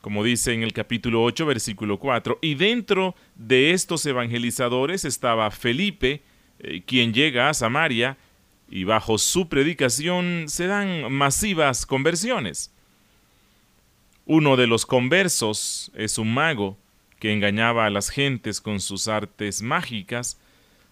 Como 0.00 0.24
dice 0.24 0.52
en 0.52 0.64
el 0.64 0.72
capítulo 0.72 1.22
8, 1.22 1.46
versículo 1.46 1.98
4, 1.98 2.38
y 2.40 2.54
dentro 2.54 3.14
de 3.36 3.70
estos 3.70 4.04
evangelizadores 4.04 5.04
estaba 5.04 5.48
Felipe, 5.52 6.22
eh, 6.58 6.82
quien 6.84 7.12
llega 7.12 7.48
a 7.48 7.54
Samaria, 7.54 8.16
y 8.68 8.84
bajo 8.84 9.18
su 9.18 9.48
predicación 9.48 10.46
se 10.48 10.66
dan 10.66 11.12
masivas 11.12 11.84
conversiones. 11.84 12.72
Uno 14.24 14.56
de 14.56 14.66
los 14.66 14.86
conversos 14.86 15.92
es 15.94 16.16
un 16.16 16.32
mago, 16.32 16.78
que 17.22 17.32
engañaba 17.32 17.86
a 17.86 17.90
las 17.90 18.10
gentes 18.10 18.60
con 18.60 18.80
sus 18.80 19.06
artes 19.06 19.62
mágicas, 19.62 20.40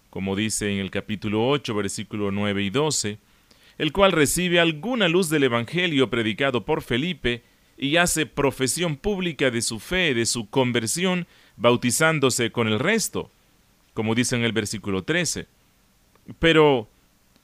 como 0.09 0.37
dice 0.37 0.71
en 0.71 0.79
el 0.79 0.89
capítulo 0.89 1.45
8, 1.49 1.75
versículo 1.75 2.31
9 2.31 2.63
y 2.63 2.69
12, 2.69 3.17
el 3.77 3.91
cual 3.91 4.13
recibe 4.13 4.61
alguna 4.61 5.09
luz 5.09 5.27
del 5.27 5.43
Evangelio 5.43 6.09
predicado 6.09 6.63
por 6.63 6.83
Felipe 6.83 7.43
y 7.77 7.97
hace 7.97 8.25
profesión 8.25 8.95
pública 8.95 9.51
de 9.51 9.61
su 9.61 9.81
fe, 9.81 10.13
de 10.13 10.25
su 10.25 10.49
conversión, 10.49 11.27
bautizándose 11.57 12.49
con 12.53 12.69
el 12.69 12.79
resto, 12.79 13.29
como 13.93 14.15
dice 14.15 14.37
en 14.37 14.43
el 14.43 14.53
versículo 14.53 15.03
13. 15.03 15.47
Pero, 16.39 16.87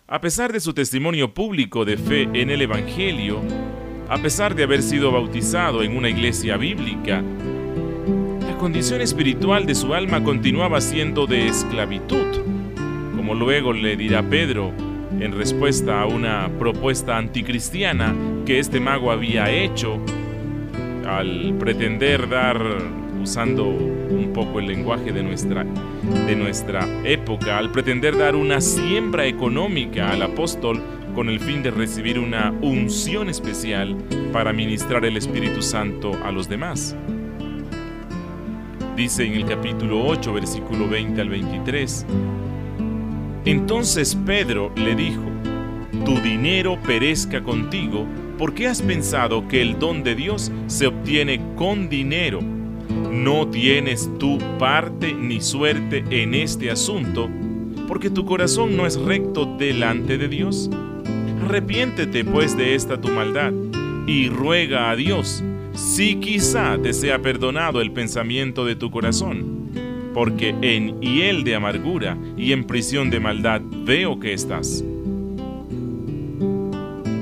a 0.07 0.21
pesar 0.21 0.53
de 0.53 0.61
su 0.61 0.73
testimonio 0.73 1.33
público 1.33 1.83
de 1.83 1.97
fe 1.97 2.21
en 2.21 2.49
el 2.49 2.61
Evangelio, 2.61 3.41
a 4.07 4.17
pesar 4.19 4.55
de 4.55 4.63
haber 4.63 4.81
sido 4.81 5.11
bautizado 5.11 5.83
en 5.83 5.97
una 5.97 6.07
iglesia 6.07 6.55
bíblica, 6.55 7.21
condición 8.57 9.01
espiritual 9.01 9.65
de 9.65 9.75
su 9.75 9.93
alma 9.93 10.23
continuaba 10.23 10.81
siendo 10.81 11.27
de 11.27 11.47
esclavitud, 11.47 12.25
como 13.15 13.35
luego 13.35 13.71
le 13.71 13.95
dirá 13.95 14.23
Pedro 14.23 14.73
en 15.19 15.31
respuesta 15.31 16.01
a 16.01 16.07
una 16.07 16.49
propuesta 16.57 17.17
anticristiana 17.17 18.15
que 18.45 18.59
este 18.59 18.79
mago 18.79 19.11
había 19.11 19.51
hecho 19.51 19.99
al 21.07 21.55
pretender 21.59 22.27
dar, 22.27 22.59
usando 23.21 23.65
un 23.65 24.31
poco 24.33 24.59
el 24.59 24.67
lenguaje 24.67 25.11
de 25.11 25.23
nuestra, 25.23 25.63
de 26.25 26.35
nuestra 26.35 26.87
época, 27.03 27.57
al 27.57 27.71
pretender 27.71 28.17
dar 28.17 28.35
una 28.35 28.59
siembra 28.59 29.27
económica 29.27 30.11
al 30.11 30.23
apóstol 30.23 30.81
con 31.13 31.29
el 31.29 31.39
fin 31.39 31.63
de 31.63 31.71
recibir 31.71 32.19
una 32.19 32.51
unción 32.61 33.29
especial 33.29 33.95
para 34.33 34.51
ministrar 34.51 35.05
el 35.05 35.15
Espíritu 35.15 35.61
Santo 35.61 36.11
a 36.23 36.31
los 36.31 36.49
demás. 36.49 36.95
Dice 38.97 39.25
en 39.25 39.33
el 39.33 39.45
capítulo 39.45 40.03
8, 40.07 40.33
versículo 40.33 40.89
20 40.89 41.21
al 41.21 41.29
23. 41.29 42.03
Entonces 43.45 44.17
Pedro 44.25 44.71
le 44.75 44.95
dijo, 44.95 45.21
Tu 46.03 46.19
dinero 46.19 46.79
perezca 46.81 47.43
contigo, 47.43 48.07
porque 48.39 48.65
has 48.65 48.81
pensado 48.81 49.47
que 49.47 49.61
el 49.61 49.77
don 49.77 50.03
de 50.03 50.15
Dios 50.15 50.51
se 50.65 50.87
obtiene 50.87 51.39
con 51.55 51.89
dinero. 51.89 52.39
No 53.11 53.47
tienes 53.47 54.09
tu 54.17 54.39
parte 54.57 55.13
ni 55.13 55.41
suerte 55.41 56.03
en 56.09 56.33
este 56.33 56.71
asunto, 56.71 57.29
porque 57.87 58.09
tu 58.09 58.25
corazón 58.25 58.75
no 58.75 58.87
es 58.87 58.99
recto 58.99 59.45
delante 59.59 60.17
de 60.17 60.27
Dios. 60.27 60.71
Arrepiéntete 61.45 62.25
pues 62.25 62.57
de 62.57 62.73
esta 62.73 62.99
tu 62.99 63.09
maldad, 63.09 63.53
y 64.07 64.29
ruega 64.29 64.89
a 64.89 64.95
Dios 64.95 65.43
si 65.77 66.15
quizá 66.15 66.75
te 66.81 66.91
sea 66.91 67.21
perdonado 67.21 67.81
el 67.81 67.91
pensamiento 67.91 68.65
de 68.65 68.75
tu 68.75 68.89
corazón, 68.89 69.69
porque 70.11 70.55
en 70.61 70.99
hiel 71.01 71.43
de 71.43 71.53
amargura 71.53 72.17
y 72.35 72.51
en 72.51 72.65
prisión 72.65 73.11
de 73.11 73.19
maldad 73.19 73.61
veo 73.61 74.19
que 74.19 74.33
estás. 74.33 74.83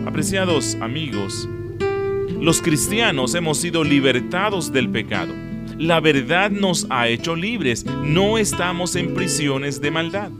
Apreciados 0.05 0.77
amigos, 0.79 1.49
los 2.39 2.61
cristianos 2.61 3.35
hemos 3.35 3.57
sido 3.57 3.83
libertados 3.83 4.71
del 4.71 4.89
pecado. 4.89 5.33
La 5.77 5.99
verdad 5.99 6.49
nos 6.49 6.87
ha 6.89 7.09
hecho 7.09 7.35
libres, 7.35 7.85
no 7.85 8.37
estamos 8.37 8.95
en 8.95 9.13
prisiones 9.13 9.81
de 9.81 9.91
maldad. 9.91 10.31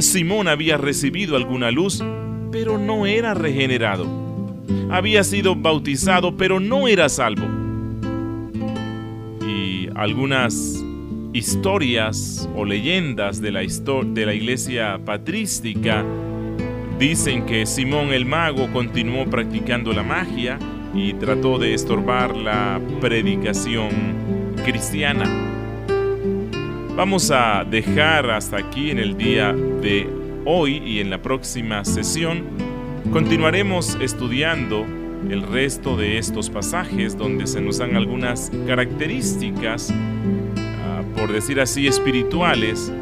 Simón 0.00 0.46
había 0.46 0.76
recibido 0.76 1.36
alguna 1.36 1.70
luz, 1.70 2.04
pero 2.52 2.76
no 2.76 3.06
era 3.06 3.32
regenerado 3.32 4.29
había 4.90 5.24
sido 5.24 5.54
bautizado, 5.54 6.36
pero 6.36 6.60
no 6.60 6.88
era 6.88 7.08
salvo. 7.08 7.46
Y 9.46 9.88
algunas 9.94 10.84
historias 11.32 12.48
o 12.56 12.64
leyendas 12.64 13.40
de 13.40 13.52
la, 13.52 13.60
de 13.60 14.26
la 14.26 14.34
iglesia 14.34 15.00
patrística 15.04 16.04
dicen 16.98 17.46
que 17.46 17.66
Simón 17.66 18.12
el 18.12 18.26
mago 18.26 18.70
continuó 18.72 19.24
practicando 19.26 19.92
la 19.92 20.02
magia 20.02 20.58
y 20.94 21.14
trató 21.14 21.58
de 21.58 21.74
estorbar 21.74 22.36
la 22.36 22.80
predicación 23.00 23.90
cristiana. 24.64 25.24
Vamos 26.96 27.30
a 27.30 27.64
dejar 27.64 28.30
hasta 28.30 28.58
aquí 28.58 28.90
en 28.90 28.98
el 28.98 29.16
día 29.16 29.52
de 29.52 30.06
hoy 30.44 30.82
y 30.84 31.00
en 31.00 31.08
la 31.08 31.22
próxima 31.22 31.84
sesión 31.84 32.44
continuaremos 33.12 33.98
estudiando 34.00 34.86
el 35.28 35.42
resto 35.42 35.96
de 35.96 36.18
estos 36.18 36.48
pasajes 36.48 37.16
donde 37.16 37.46
se 37.46 37.60
nos 37.60 37.78
dan 37.78 37.96
algunas 37.96 38.50
características, 38.66 39.92
ah, 39.92 41.02
por 41.16 41.32
decir 41.32 41.60
así, 41.60 41.86
espirituales 41.86 42.92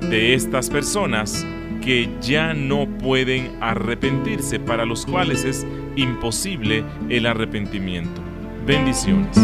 de 0.00 0.34
estas 0.34 0.70
personas 0.70 1.46
que 1.82 2.08
ya 2.20 2.54
no 2.54 2.86
pueden 2.86 3.50
arrepentirse, 3.60 4.60
para 4.60 4.84
los 4.84 5.04
cuales 5.06 5.44
es 5.44 5.66
imposible 5.96 6.84
el 7.08 7.26
arrepentimiento. 7.26 8.22
Bendiciones. 8.66 9.38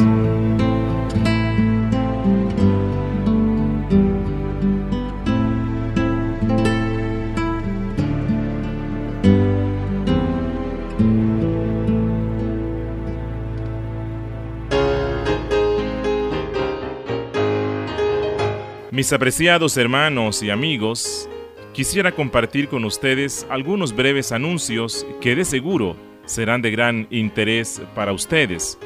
Mis 19.01 19.15
apreciados 19.15 19.79
hermanos 19.79 20.43
y 20.43 20.51
amigos, 20.51 21.27
quisiera 21.73 22.13
compartir 22.13 22.69
con 22.69 22.85
ustedes 22.85 23.47
algunos 23.49 23.97
breves 23.97 24.31
anuncios 24.31 25.07
que 25.23 25.35
de 25.35 25.47
seguro 25.47 25.97
serán 26.27 26.61
de 26.61 26.71
gran 26.71 27.07
interés 27.09 27.81
para 27.95 28.13
ustedes. 28.13 28.79